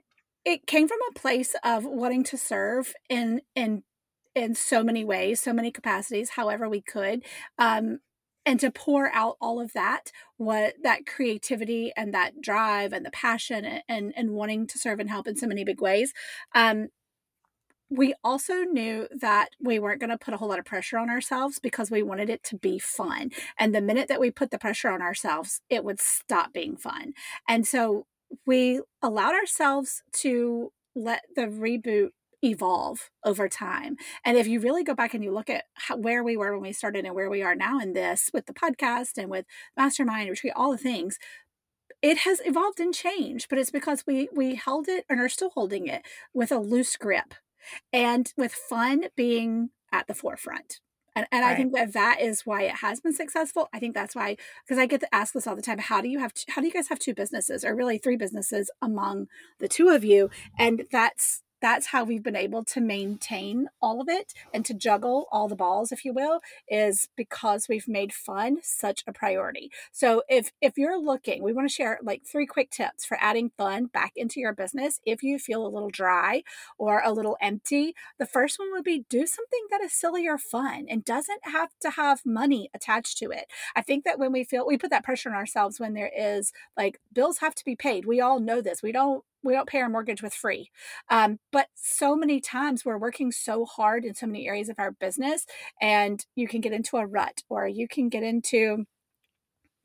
it 0.45 0.67
came 0.67 0.87
from 0.87 0.99
a 1.09 1.19
place 1.19 1.55
of 1.63 1.85
wanting 1.85 2.23
to 2.25 2.37
serve 2.37 2.93
in 3.09 3.41
in 3.55 3.83
in 4.35 4.53
so 4.53 4.83
many 4.83 5.03
ways, 5.03 5.41
so 5.41 5.53
many 5.53 5.71
capacities, 5.71 6.31
however 6.31 6.69
we 6.69 6.81
could. 6.81 7.23
Um, 7.57 7.99
and 8.45 8.59
to 8.59 8.71
pour 8.71 9.11
out 9.13 9.37
all 9.39 9.59
of 9.59 9.73
that 9.73 10.11
what 10.37 10.73
that 10.83 11.05
creativity 11.05 11.91
and 11.95 12.13
that 12.13 12.41
drive 12.41 12.93
and 12.93 13.05
the 13.05 13.11
passion 13.11 13.81
and 13.87 14.13
and, 14.15 14.31
wanting 14.31 14.65
to 14.67 14.77
serve 14.77 14.99
and 14.99 15.09
help 15.09 15.27
in 15.27 15.35
so 15.35 15.47
many 15.47 15.63
big 15.63 15.81
ways 15.81 16.13
um, 16.55 16.89
we 17.89 18.15
also 18.23 18.63
knew 18.63 19.07
that 19.11 19.49
we 19.61 19.77
weren't 19.77 19.99
going 19.99 20.09
to 20.09 20.17
put 20.17 20.33
a 20.33 20.37
whole 20.37 20.49
lot 20.49 20.57
of 20.57 20.65
pressure 20.65 20.97
on 20.97 21.09
ourselves 21.09 21.59
because 21.59 21.91
we 21.91 22.01
wanted 22.01 22.29
it 22.29 22.43
to 22.43 22.57
be 22.57 22.79
fun. 22.79 23.29
And 23.59 23.73
the 23.73 23.81
minute 23.81 24.07
that 24.07 24.19
we 24.19 24.31
put 24.31 24.49
the 24.49 24.57
pressure 24.57 24.89
on 24.89 25.01
ourselves, 25.01 25.61
it 25.69 25.83
would 25.83 25.99
stop 25.99 26.53
being 26.53 26.75
fun. 26.75 27.13
And 27.47 27.67
so 27.67 28.07
we 28.47 28.81
allowed 29.03 29.35
ourselves 29.35 30.01
to 30.21 30.71
let 30.95 31.21
the 31.35 31.43
reboot 31.43 32.09
evolve 32.43 33.09
over 33.23 33.47
time. 33.47 33.95
And 34.25 34.37
if 34.37 34.47
you 34.47 34.59
really 34.59 34.83
go 34.83 34.93
back 34.93 35.13
and 35.13 35.23
you 35.23 35.31
look 35.31 35.49
at 35.49 35.65
how, 35.75 35.97
where 35.97 36.23
we 36.23 36.35
were 36.35 36.53
when 36.53 36.61
we 36.61 36.73
started 36.73 37.05
and 37.05 37.15
where 37.15 37.29
we 37.29 37.41
are 37.41 37.55
now 37.55 37.79
in 37.79 37.93
this 37.93 38.29
with 38.33 38.45
the 38.45 38.53
podcast 38.53 39.17
and 39.17 39.29
with 39.29 39.45
mastermind 39.77 40.29
retreat, 40.29 40.53
all 40.55 40.71
the 40.71 40.77
things, 40.77 41.17
it 42.01 42.19
has 42.19 42.41
evolved 42.43 42.79
and 42.79 42.93
changed, 42.93 43.47
but 43.49 43.57
it's 43.57 43.71
because 43.71 44.03
we 44.05 44.27
we 44.35 44.55
held 44.55 44.89
it 44.89 45.05
and 45.09 45.21
are 45.21 45.29
still 45.29 45.51
holding 45.51 45.87
it 45.87 46.01
with 46.33 46.51
a 46.51 46.59
loose 46.59 46.97
grip 46.97 47.33
and 47.93 48.33
with 48.35 48.53
fun 48.53 49.05
being 49.15 49.69
at 49.91 50.07
the 50.07 50.13
forefront. 50.13 50.81
And, 51.15 51.27
and 51.31 51.43
right. 51.43 51.51
I 51.51 51.55
think 51.55 51.73
that 51.73 51.93
that 51.93 52.19
is 52.19 52.41
why 52.41 52.63
it 52.63 52.77
has 52.77 52.99
been 52.99 53.13
successful. 53.13 53.69
I 53.71 53.79
think 53.79 53.93
that's 53.93 54.15
why, 54.15 54.35
because 54.65 54.79
I 54.79 54.87
get 54.87 54.99
to 55.01 55.15
ask 55.15 55.33
this 55.33 55.45
all 55.45 55.55
the 55.55 55.61
time. 55.61 55.77
How 55.77 56.01
do 56.01 56.09
you 56.09 56.19
have, 56.19 56.33
how 56.49 56.59
do 56.59 56.67
you 56.67 56.73
guys 56.73 56.89
have 56.89 56.97
two 56.97 57.13
businesses 57.13 57.63
or 57.63 57.75
really 57.75 57.99
three 57.99 58.17
businesses 58.17 58.71
among 58.81 59.27
the 59.59 59.67
two 59.67 59.89
of 59.89 60.03
you? 60.03 60.31
And 60.57 60.85
that's, 60.91 61.43
that's 61.63 61.87
how 61.87 62.03
we've 62.03 62.21
been 62.21 62.35
able 62.35 62.65
to 62.65 62.81
maintain 62.81 63.69
all 63.81 64.01
of 64.01 64.09
it 64.09 64.33
and 64.53 64.65
to 64.65 64.73
juggle 64.73 65.27
all 65.31 65.47
the 65.47 65.55
balls 65.55 65.93
if 65.93 66.03
you 66.03 66.11
will 66.13 66.41
is 66.67 67.07
because 67.15 67.69
we've 67.69 67.87
made 67.87 68.11
fun 68.11 68.57
such 68.61 69.01
a 69.07 69.13
priority. 69.13 69.71
So 69.93 70.23
if 70.27 70.51
if 70.61 70.77
you're 70.77 70.99
looking 70.99 71.41
we 71.41 71.53
want 71.53 71.69
to 71.69 71.73
share 71.73 71.99
like 72.03 72.23
three 72.25 72.45
quick 72.45 72.69
tips 72.69 73.05
for 73.05 73.17
adding 73.21 73.49
fun 73.57 73.85
back 73.85 74.11
into 74.17 74.41
your 74.41 74.53
business 74.53 74.99
if 75.05 75.23
you 75.23 75.39
feel 75.39 75.65
a 75.65 75.69
little 75.69 75.89
dry 75.89 76.43
or 76.77 77.01
a 77.03 77.13
little 77.13 77.37
empty. 77.41 77.95
The 78.19 78.25
first 78.25 78.59
one 78.59 78.71
would 78.73 78.83
be 78.83 79.05
do 79.09 79.25
something 79.25 79.61
that 79.71 79.81
is 79.81 79.93
silly 79.93 80.27
or 80.27 80.37
fun 80.37 80.85
and 80.89 81.05
doesn't 81.05 81.45
have 81.45 81.69
to 81.79 81.91
have 81.91 82.25
money 82.25 82.69
attached 82.73 83.17
to 83.19 83.31
it. 83.31 83.45
I 83.73 83.81
think 83.81 84.03
that 84.03 84.19
when 84.19 84.33
we 84.33 84.43
feel 84.43 84.67
we 84.67 84.77
put 84.77 84.89
that 84.89 85.05
pressure 85.05 85.29
on 85.29 85.35
ourselves 85.35 85.79
when 85.79 85.93
there 85.93 86.11
is 86.13 86.51
like 86.75 86.99
bills 87.13 87.37
have 87.37 87.55
to 87.55 87.63
be 87.63 87.77
paid. 87.77 88.05
We 88.05 88.19
all 88.19 88.41
know 88.41 88.59
this. 88.59 88.83
We 88.83 88.91
don't 88.91 89.23
we 89.43 89.53
don't 89.53 89.67
pay 89.67 89.79
our 89.79 89.89
mortgage 89.89 90.21
with 90.23 90.33
free. 90.33 90.69
Um, 91.09 91.39
but 91.51 91.67
so 91.75 92.15
many 92.15 92.39
times 92.39 92.85
we're 92.85 92.97
working 92.97 93.31
so 93.31 93.65
hard 93.65 94.05
in 94.05 94.15
so 94.15 94.27
many 94.27 94.47
areas 94.47 94.69
of 94.69 94.79
our 94.79 94.91
business, 94.91 95.45
and 95.81 96.25
you 96.35 96.47
can 96.47 96.61
get 96.61 96.73
into 96.73 96.97
a 96.97 97.05
rut 97.05 97.43
or 97.49 97.67
you 97.67 97.87
can 97.87 98.09
get 98.09 98.23
into 98.23 98.85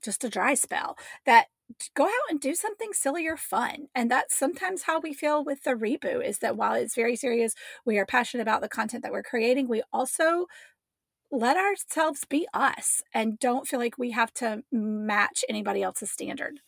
just 0.02 0.24
a 0.24 0.28
dry 0.28 0.54
spell 0.54 0.96
that 1.26 1.46
go 1.94 2.04
out 2.04 2.30
and 2.30 2.40
do 2.40 2.54
something 2.54 2.92
silly 2.92 3.26
or 3.26 3.36
fun. 3.36 3.88
And 3.94 4.10
that's 4.10 4.36
sometimes 4.36 4.82
how 4.82 5.00
we 5.00 5.12
feel 5.12 5.44
with 5.44 5.64
the 5.64 5.72
reboot 5.72 6.26
is 6.26 6.38
that 6.38 6.56
while 6.56 6.74
it's 6.74 6.94
very 6.94 7.16
serious, 7.16 7.54
we 7.84 7.98
are 7.98 8.06
passionate 8.06 8.42
about 8.42 8.62
the 8.62 8.68
content 8.68 9.02
that 9.02 9.12
we're 9.12 9.22
creating, 9.22 9.68
we 9.68 9.82
also 9.92 10.46
let 11.30 11.56
ourselves 11.56 12.24
be 12.24 12.48
us 12.54 13.02
and 13.12 13.38
don't 13.38 13.68
feel 13.68 13.78
like 13.78 13.98
we 13.98 14.12
have 14.12 14.32
to 14.32 14.62
match 14.72 15.44
anybody 15.48 15.82
else's 15.82 16.10
standard. 16.10 16.60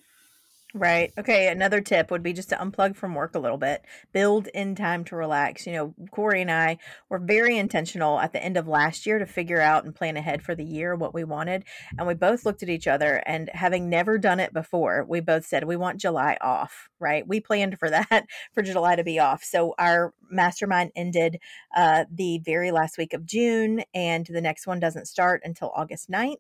Right. 0.73 1.13
Okay. 1.19 1.49
Another 1.49 1.81
tip 1.81 2.13
would 2.13 2.23
be 2.23 2.33
just 2.33 2.51
to 2.51 2.57
unplug 2.57 2.95
from 2.95 3.17
work 3.17 3.35
a 3.35 3.41
little 3.41 3.59
bit, 3.59 3.85
build 4.13 4.47
in 4.49 4.77
time 4.77 5.05
to 5.07 5.17
relax. 5.17 5.67
You 5.67 5.73
know, 5.73 5.95
Corry 6.13 6.43
and 6.43 6.51
I 6.51 6.79
were 7.09 7.19
very 7.19 7.59
intentional 7.59 8.21
at 8.21 8.33
the 8.33 8.43
end 8.43 8.57
of 8.57 8.69
last 8.69 9.05
year 9.05 9.19
to 9.19 9.27
figure 9.27 9.61
out 9.61 9.85
and 9.85 9.93
plan 9.95 10.17
ahead 10.17 10.43
for 10.43 10.55
the 10.55 10.65
year 10.65 10.95
what 10.95 11.13
we 11.13 11.25
wanted. 11.25 11.65
And 11.99 12.07
we 12.07 12.15
both 12.15 12.45
looked 12.47 12.63
at 12.63 12.69
each 12.69 12.87
other 12.87 13.21
and 13.27 13.51
having 13.53 13.91
never 13.91 14.17
done 14.17 14.39
it 14.39 14.53
before, 14.53 15.05
we 15.09 15.19
both 15.19 15.45
said 15.45 15.65
we 15.65 15.77
want 15.77 16.01
July 16.01 16.39
off, 16.41 16.89
right? 17.01 17.27
We 17.27 17.41
planned 17.41 17.77
for 17.81 17.91
that, 17.91 18.27
for 18.53 18.63
July 18.63 18.95
to 18.95 19.03
be 19.03 19.19
off. 19.19 19.43
So 19.43 19.75
our 19.77 20.15
mastermind 20.31 20.93
ended 20.95 21.39
uh, 21.77 22.05
the 22.13 22.39
very 22.45 22.71
last 22.71 22.97
week 22.97 23.13
of 23.13 23.27
June, 23.27 23.83
and 23.93 24.25
the 24.27 24.41
next 24.41 24.69
one 24.69 24.79
doesn't 24.79 25.07
start 25.07 25.43
until 25.45 25.73
August 25.75 26.09
9th. 26.09 26.37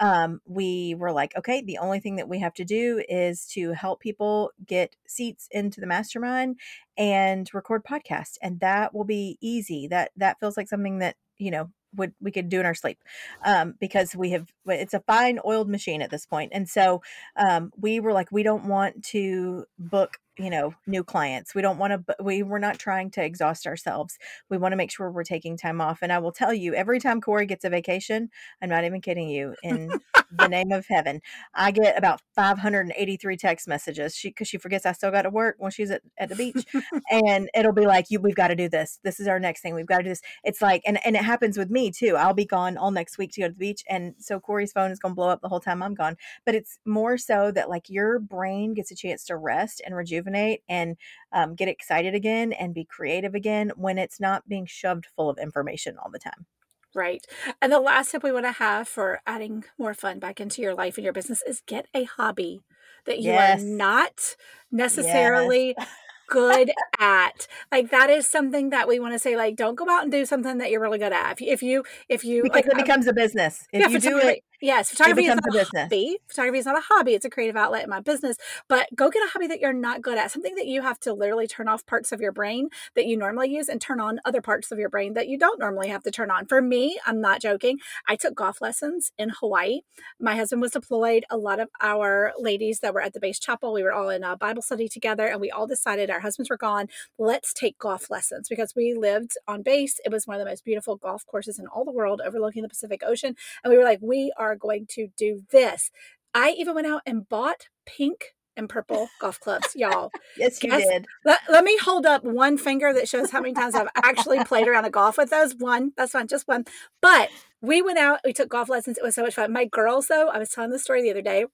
Um, 0.00 0.40
we 0.46 0.94
were 0.98 1.12
like, 1.12 1.36
okay, 1.36 1.62
the 1.62 1.78
only 1.78 2.00
thing 2.00 2.16
that 2.16 2.28
we 2.28 2.38
have 2.40 2.54
to 2.54 2.64
do 2.64 3.02
is 3.08 3.46
to 3.48 3.72
help 3.72 4.00
people 4.00 4.52
get 4.66 4.96
seats 5.06 5.48
into 5.50 5.80
the 5.80 5.86
mastermind 5.86 6.58
and 6.98 7.48
record 7.54 7.84
podcasts 7.84 8.36
and 8.42 8.60
that 8.60 8.94
will 8.94 9.04
be 9.04 9.38
easy. 9.40 9.86
That 9.88 10.10
that 10.16 10.38
feels 10.40 10.56
like 10.56 10.68
something 10.68 10.98
that 10.98 11.16
you 11.38 11.50
know 11.50 11.70
would 11.96 12.12
we 12.20 12.30
could 12.30 12.48
do 12.48 12.60
in 12.60 12.66
our 12.66 12.74
sleep 12.74 12.98
um, 13.44 13.74
because 13.80 14.14
we 14.14 14.30
have 14.30 14.46
it's 14.66 14.94
a 14.94 15.00
fine 15.00 15.38
oiled 15.44 15.68
machine 15.68 16.02
at 16.02 16.10
this 16.10 16.26
point. 16.26 16.52
And 16.54 16.68
so 16.68 17.02
um, 17.36 17.72
we 17.76 18.00
were 18.00 18.12
like 18.12 18.30
we 18.30 18.42
don't 18.42 18.64
want 18.64 19.04
to 19.06 19.64
book 19.78 20.18
you 20.38 20.50
know 20.50 20.74
new 20.86 21.02
clients. 21.02 21.54
We 21.54 21.62
don't 21.62 21.78
want 21.78 22.06
to 22.06 22.16
we 22.22 22.42
we're 22.42 22.58
not 22.58 22.78
trying 22.78 23.10
to 23.12 23.24
exhaust 23.24 23.66
ourselves. 23.66 24.18
We 24.50 24.58
want 24.58 24.72
to 24.72 24.76
make 24.76 24.90
sure 24.90 25.10
we're 25.10 25.24
taking 25.24 25.56
time 25.56 25.80
off. 25.80 25.98
And 26.02 26.12
i 26.12 26.18
will 26.18 26.32
tell 26.32 26.52
you 26.52 26.74
every 26.74 27.00
time 27.00 27.20
corry 27.20 27.46
gets 27.46 27.64
a 27.64 27.70
vacation 27.70 28.28
i'm 28.62 28.68
not 28.68 28.84
even 28.84 29.00
kidding 29.00 29.28
you 29.28 29.54
in 29.62 29.90
the 30.30 30.48
name 30.56 30.72
of 30.72 30.86
heaven 30.88 31.20
i 31.54 31.70
get 31.70 31.96
about 31.96 32.20
583 32.34 33.36
text 33.36 33.68
messages. 33.68 34.14
She 34.14 34.28
because 34.28 34.48
she 34.48 34.58
forgets 34.58 34.86
i 34.86 34.92
still 34.92 35.10
got 35.10 35.22
to 35.22 35.30
work 35.30 35.56
when 35.58 35.70
she's 35.70 35.90
at, 35.90 36.02
at 36.18 36.28
the 36.28 36.36
beach. 36.36 36.64
And 37.10 37.48
it'll 37.54 37.72
be 37.72 37.86
like 37.86 38.06
you 38.10 38.20
we've 38.20 38.34
got 38.34 38.48
to 38.48 38.56
do 38.56 38.68
this. 38.68 38.98
This 39.02 39.20
is 39.20 39.28
our 39.28 39.38
next 39.38 39.60
thing. 39.60 39.74
We've 39.74 39.86
got 39.86 39.98
to 39.98 40.02
do 40.04 40.08
this. 40.10 40.22
It's 40.44 40.60
like 40.60 40.82
and, 40.86 40.98
and 41.04 41.16
it 41.16 41.24
happens 41.26 41.58
with 41.58 41.70
me 41.70 41.90
too 41.90 42.16
i'll 42.16 42.34
be 42.34 42.44
gone 42.44 42.76
all 42.76 42.90
next 42.90 43.18
week 43.18 43.32
to 43.32 43.40
go 43.40 43.48
to 43.48 43.52
the 43.52 43.58
beach 43.58 43.82
and 43.88 44.14
so 44.18 44.40
corry's 44.40 44.72
phone 44.72 44.90
is 44.90 44.98
going 44.98 45.12
to 45.12 45.16
blow 45.16 45.28
up 45.28 45.40
the 45.40 45.48
whole 45.48 45.60
time 45.60 45.82
i'm 45.82 45.94
gone 45.94 46.16
but 46.44 46.54
it's 46.54 46.78
more 46.86 47.18
so 47.18 47.50
that 47.50 47.68
like 47.68 47.90
your 47.90 48.18
brain 48.18 48.74
gets 48.74 48.90
a 48.90 48.96
chance 48.96 49.24
to 49.24 49.36
rest 49.36 49.82
and 49.84 49.94
rejuvenate 49.94 50.62
and 50.68 50.96
um, 51.32 51.54
get 51.54 51.68
excited 51.68 52.14
again 52.14 52.52
and 52.52 52.74
be 52.74 52.84
creative 52.84 53.34
again 53.34 53.72
when 53.76 53.98
it's 53.98 54.20
not 54.20 54.48
being 54.48 54.66
shoved 54.66 55.06
full 55.16 55.28
of 55.28 55.38
information 55.38 55.96
all 55.98 56.10
the 56.10 56.18
time. 56.18 56.46
Right. 56.94 57.26
And 57.60 57.70
the 57.70 57.80
last 57.80 58.10
tip 58.10 58.22
we 58.22 58.32
want 58.32 58.46
to 58.46 58.52
have 58.52 58.88
for 58.88 59.20
adding 59.26 59.64
more 59.78 59.92
fun 59.92 60.18
back 60.18 60.40
into 60.40 60.62
your 60.62 60.74
life 60.74 60.96
and 60.96 61.04
your 61.04 61.12
business 61.12 61.42
is 61.46 61.62
get 61.66 61.86
a 61.94 62.04
hobby 62.04 62.62
that 63.04 63.18
you 63.18 63.32
yes. 63.32 63.60
are 63.60 63.64
not 63.64 64.36
necessarily 64.72 65.74
yes. 65.76 65.88
Good 66.28 66.70
at. 66.98 67.46
Like 67.70 67.90
that 67.90 68.10
is 68.10 68.26
something 68.26 68.70
that 68.70 68.88
we 68.88 68.98
want 69.00 69.14
to 69.14 69.18
say. 69.18 69.36
Like, 69.36 69.56
don't 69.56 69.74
go 69.74 69.88
out 69.88 70.02
and 70.02 70.12
do 70.12 70.24
something 70.24 70.58
that 70.58 70.70
you're 70.70 70.80
really 70.80 70.98
good 70.98 71.12
at. 71.12 71.32
If, 71.32 71.42
if 71.42 71.62
you, 71.62 71.84
if 72.08 72.24
you, 72.24 72.42
because 72.42 72.64
like, 72.64 72.66
it 72.66 72.74
um, 72.74 72.82
becomes 72.82 73.06
a 73.06 73.12
business. 73.12 73.66
If 73.72 73.80
yeah, 73.80 73.88
you 73.88 74.00
do 74.00 74.18
it, 74.18 74.42
Yes, 74.60 74.90
photography 74.90 75.26
is 75.26 75.34
not 75.34 75.54
a, 75.54 75.64
hobby. 75.74 76.18
Photography 76.28 76.58
is 76.58 76.66
not 76.66 76.78
a 76.78 76.82
hobby. 76.82 77.14
It's 77.14 77.24
a 77.24 77.30
creative 77.30 77.56
outlet 77.56 77.84
in 77.84 77.90
my 77.90 78.00
business. 78.00 78.36
But 78.68 78.88
go 78.94 79.10
get 79.10 79.22
a 79.26 79.30
hobby 79.30 79.46
that 79.48 79.60
you're 79.60 79.72
not 79.72 80.02
good 80.02 80.18
at, 80.18 80.30
something 80.30 80.54
that 80.54 80.66
you 80.66 80.82
have 80.82 80.98
to 81.00 81.12
literally 81.12 81.46
turn 81.46 81.68
off 81.68 81.84
parts 81.86 82.12
of 82.12 82.20
your 82.20 82.32
brain 82.32 82.68
that 82.94 83.06
you 83.06 83.16
normally 83.16 83.50
use 83.50 83.68
and 83.68 83.80
turn 83.80 84.00
on 84.00 84.20
other 84.24 84.40
parts 84.40 84.72
of 84.72 84.78
your 84.78 84.88
brain 84.88 85.14
that 85.14 85.28
you 85.28 85.38
don't 85.38 85.58
normally 85.58 85.88
have 85.88 86.02
to 86.04 86.10
turn 86.10 86.30
on. 86.30 86.46
For 86.46 86.62
me, 86.62 86.98
I'm 87.06 87.20
not 87.20 87.40
joking. 87.40 87.78
I 88.06 88.16
took 88.16 88.34
golf 88.34 88.60
lessons 88.60 89.12
in 89.18 89.30
Hawaii. 89.30 89.80
My 90.18 90.36
husband 90.36 90.62
was 90.62 90.72
deployed. 90.72 91.24
A 91.30 91.36
lot 91.36 91.60
of 91.60 91.68
our 91.80 92.32
ladies 92.38 92.80
that 92.80 92.94
were 92.94 93.02
at 93.02 93.12
the 93.12 93.20
base 93.20 93.38
chapel, 93.38 93.72
we 93.72 93.82
were 93.82 93.92
all 93.92 94.08
in 94.08 94.24
a 94.24 94.36
Bible 94.36 94.62
study 94.62 94.88
together, 94.88 95.26
and 95.26 95.40
we 95.40 95.50
all 95.50 95.66
decided 95.66 96.10
our 96.10 96.20
husbands 96.20 96.48
were 96.50 96.56
gone. 96.56 96.88
Let's 97.18 97.52
take 97.52 97.78
golf 97.78 98.10
lessons 98.10 98.48
because 98.48 98.74
we 98.74 98.94
lived 98.94 99.32
on 99.46 99.62
base. 99.62 100.00
It 100.04 100.12
was 100.12 100.26
one 100.26 100.36
of 100.36 100.44
the 100.44 100.50
most 100.50 100.64
beautiful 100.64 100.96
golf 100.96 101.26
courses 101.26 101.58
in 101.58 101.66
all 101.66 101.84
the 101.84 101.92
world, 101.92 102.20
overlooking 102.24 102.62
the 102.62 102.68
Pacific 102.68 103.02
Ocean. 103.04 103.34
And 103.62 103.70
we 103.70 103.78
were 103.78 103.84
like, 103.84 103.98
we 104.00 104.32
are 104.36 104.45
are 104.46 104.56
going 104.56 104.86
to 104.90 105.08
do 105.16 105.42
this. 105.50 105.90
I 106.34 106.50
even 106.58 106.74
went 106.74 106.86
out 106.86 107.02
and 107.06 107.28
bought 107.28 107.68
pink 107.86 108.34
and 108.56 108.68
purple 108.68 109.08
golf 109.20 109.38
clubs, 109.40 109.74
y'all. 109.74 110.10
yes, 110.36 110.62
you 110.62 110.70
did. 110.70 111.06
Let, 111.24 111.40
let, 111.48 111.64
me 111.64 111.76
hold 111.78 112.06
up 112.06 112.24
one 112.24 112.58
finger 112.58 112.92
that 112.92 113.08
shows 113.08 113.30
how 113.30 113.40
many 113.40 113.54
times 113.54 113.74
I've 113.74 113.88
actually 113.96 114.42
played 114.44 114.68
around 114.68 114.84
a 114.84 114.90
golf 114.90 115.18
with 115.18 115.30
those. 115.30 115.54
One, 115.54 115.92
that's 115.96 116.12
fine, 116.12 116.26
just 116.26 116.48
one. 116.48 116.64
But 117.02 117.28
we 117.60 117.82
went 117.82 117.98
out, 117.98 118.20
we 118.24 118.32
took 118.32 118.48
golf 118.48 118.68
lessons. 118.68 118.98
It 118.98 119.04
was 119.04 119.14
so 119.14 119.22
much 119.22 119.34
fun. 119.34 119.52
My 119.52 119.66
girls, 119.66 120.08
though, 120.08 120.28
I 120.28 120.38
was 120.38 120.50
telling 120.50 120.70
the 120.70 120.78
story 120.78 121.02
the 121.02 121.10
other 121.10 121.22
day 121.22 121.46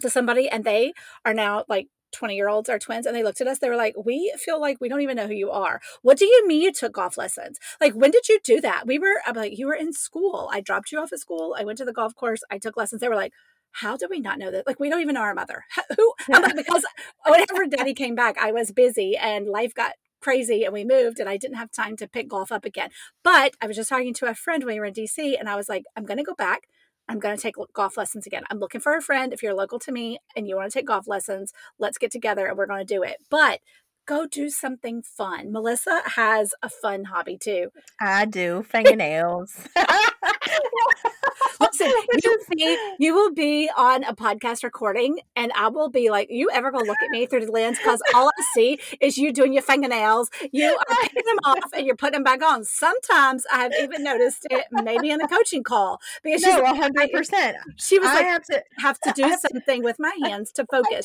to 0.00 0.10
somebody, 0.10 0.48
and 0.48 0.64
they 0.64 0.92
are 1.24 1.34
now 1.34 1.64
like 1.68 1.88
20 2.12 2.34
year 2.34 2.48
olds 2.48 2.68
are 2.68 2.78
twins 2.78 3.06
and 3.06 3.14
they 3.14 3.22
looked 3.22 3.40
at 3.40 3.46
us 3.46 3.58
they 3.58 3.68
were 3.68 3.76
like 3.76 3.94
we 4.04 4.32
feel 4.36 4.60
like 4.60 4.78
we 4.80 4.88
don't 4.88 5.00
even 5.00 5.16
know 5.16 5.26
who 5.26 5.34
you 5.34 5.50
are. 5.50 5.80
What 6.02 6.18
do 6.18 6.24
you 6.24 6.46
mean 6.46 6.62
you 6.62 6.72
took 6.72 6.92
golf 6.92 7.16
lessons? 7.18 7.58
Like 7.80 7.94
when 7.94 8.10
did 8.10 8.28
you 8.28 8.38
do 8.44 8.60
that? 8.60 8.86
We 8.86 8.98
were 8.98 9.20
i'm 9.26 9.34
like 9.34 9.58
you 9.58 9.66
were 9.66 9.74
in 9.74 9.92
school. 9.92 10.48
I 10.52 10.60
dropped 10.60 10.92
you 10.92 11.00
off 11.00 11.12
at 11.12 11.20
school. 11.20 11.56
I 11.58 11.64
went 11.64 11.78
to 11.78 11.84
the 11.84 11.92
golf 11.92 12.14
course. 12.14 12.40
I 12.50 12.58
took 12.58 12.76
lessons. 12.76 13.00
They 13.00 13.08
were 13.08 13.14
like 13.14 13.32
how 13.72 13.96
do 13.96 14.08
we 14.10 14.18
not 14.20 14.38
know 14.38 14.50
that? 14.50 14.66
Like 14.66 14.80
we 14.80 14.88
don't 14.88 15.02
even 15.02 15.14
know 15.14 15.20
our 15.20 15.34
mother. 15.34 15.64
Who? 15.96 16.14
Like, 16.28 16.56
because 16.56 16.84
whenever 17.26 17.66
daddy 17.66 17.94
came 17.94 18.14
back 18.14 18.36
i 18.38 18.50
was 18.50 18.72
busy 18.72 19.16
and 19.16 19.46
life 19.46 19.74
got 19.74 19.92
crazy 20.20 20.64
and 20.64 20.72
we 20.72 20.84
moved 20.84 21.20
and 21.20 21.28
I 21.28 21.36
didn't 21.36 21.56
have 21.56 21.70
time 21.70 21.96
to 21.96 22.08
pick 22.08 22.28
golf 22.28 22.52
up 22.52 22.64
again. 22.64 22.90
But 23.22 23.54
I 23.60 23.66
was 23.66 23.76
just 23.76 23.88
talking 23.88 24.14
to 24.14 24.26
a 24.26 24.34
friend 24.34 24.64
when 24.64 24.74
we 24.74 24.80
were 24.80 24.86
in 24.86 24.94
DC 24.94 25.38
and 25.38 25.48
I 25.48 25.56
was 25.56 25.68
like, 25.68 25.84
I'm 25.96 26.04
going 26.04 26.18
to 26.18 26.24
go 26.24 26.34
back. 26.34 26.62
I'm 27.08 27.18
going 27.18 27.36
to 27.36 27.42
take 27.42 27.54
golf 27.72 27.96
lessons 27.96 28.26
again. 28.26 28.42
I'm 28.50 28.58
looking 28.58 28.80
for 28.80 28.96
a 28.96 29.02
friend. 29.02 29.32
If 29.32 29.42
you're 29.42 29.54
local 29.54 29.78
to 29.80 29.92
me 29.92 30.18
and 30.36 30.46
you 30.46 30.56
want 30.56 30.70
to 30.70 30.78
take 30.78 30.86
golf 30.86 31.08
lessons, 31.08 31.52
let's 31.78 31.98
get 31.98 32.10
together 32.10 32.46
and 32.46 32.56
we're 32.56 32.66
going 32.66 32.86
to 32.86 32.94
do 32.94 33.02
it. 33.02 33.16
But 33.30 33.60
go 34.06 34.26
do 34.26 34.48
something 34.50 35.02
fun. 35.02 35.52
Melissa 35.52 36.02
has 36.16 36.54
a 36.62 36.68
fun 36.68 37.04
hobby 37.04 37.38
too. 37.38 37.70
I 38.00 38.24
do 38.24 38.62
fingernails. 38.62 39.54
Listen, 41.60 41.92
you 42.22 42.30
will, 42.30 42.56
be, 42.56 42.94
you 42.98 43.14
will 43.14 43.32
be 43.32 43.70
on 43.76 44.04
a 44.04 44.14
podcast 44.14 44.62
recording, 44.62 45.20
and 45.36 45.52
I 45.54 45.68
will 45.68 45.88
be 45.88 46.10
like, 46.10 46.28
you 46.30 46.50
ever 46.50 46.70
go 46.70 46.78
look 46.78 46.96
at 47.02 47.10
me 47.10 47.26
through 47.26 47.46
the 47.46 47.52
lens 47.52 47.78
because 47.78 48.00
all 48.14 48.28
I 48.28 48.42
see 48.54 48.78
is 49.00 49.18
you 49.18 49.32
doing 49.32 49.52
your 49.52 49.62
fingernails. 49.62 50.30
You 50.52 50.76
are 50.76 50.96
taking 51.02 51.24
them 51.26 51.38
off 51.44 51.72
and 51.74 51.86
you're 51.86 51.96
putting 51.96 52.14
them 52.14 52.24
back 52.24 52.42
on. 52.42 52.64
Sometimes 52.64 53.44
I 53.52 53.62
have 53.62 53.72
even 53.80 54.02
noticed 54.02 54.46
it, 54.50 54.66
maybe 54.70 55.10
in 55.10 55.20
a 55.20 55.28
coaching 55.28 55.62
call 55.62 56.00
because 56.22 56.42
no, 56.42 56.56
she's 56.56 56.78
hundred 56.78 57.12
percent. 57.12 57.56
She 57.76 57.98
was 57.98 58.08
I 58.08 58.14
like, 58.14 58.26
have 58.26 58.44
to 58.44 58.62
have 58.78 59.00
to 59.00 59.12
do 59.14 59.36
something 59.38 59.82
with 59.82 59.96
my 59.98 60.16
hands 60.24 60.52
to 60.52 60.66
focus. 60.70 61.04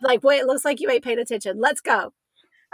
Like, 0.00 0.22
wait, 0.22 0.40
it 0.40 0.46
looks 0.46 0.64
like 0.64 0.80
you 0.80 0.90
ain't 0.90 1.04
paid 1.04 1.18
attention. 1.18 1.60
Let's 1.60 1.80
go. 1.80 2.12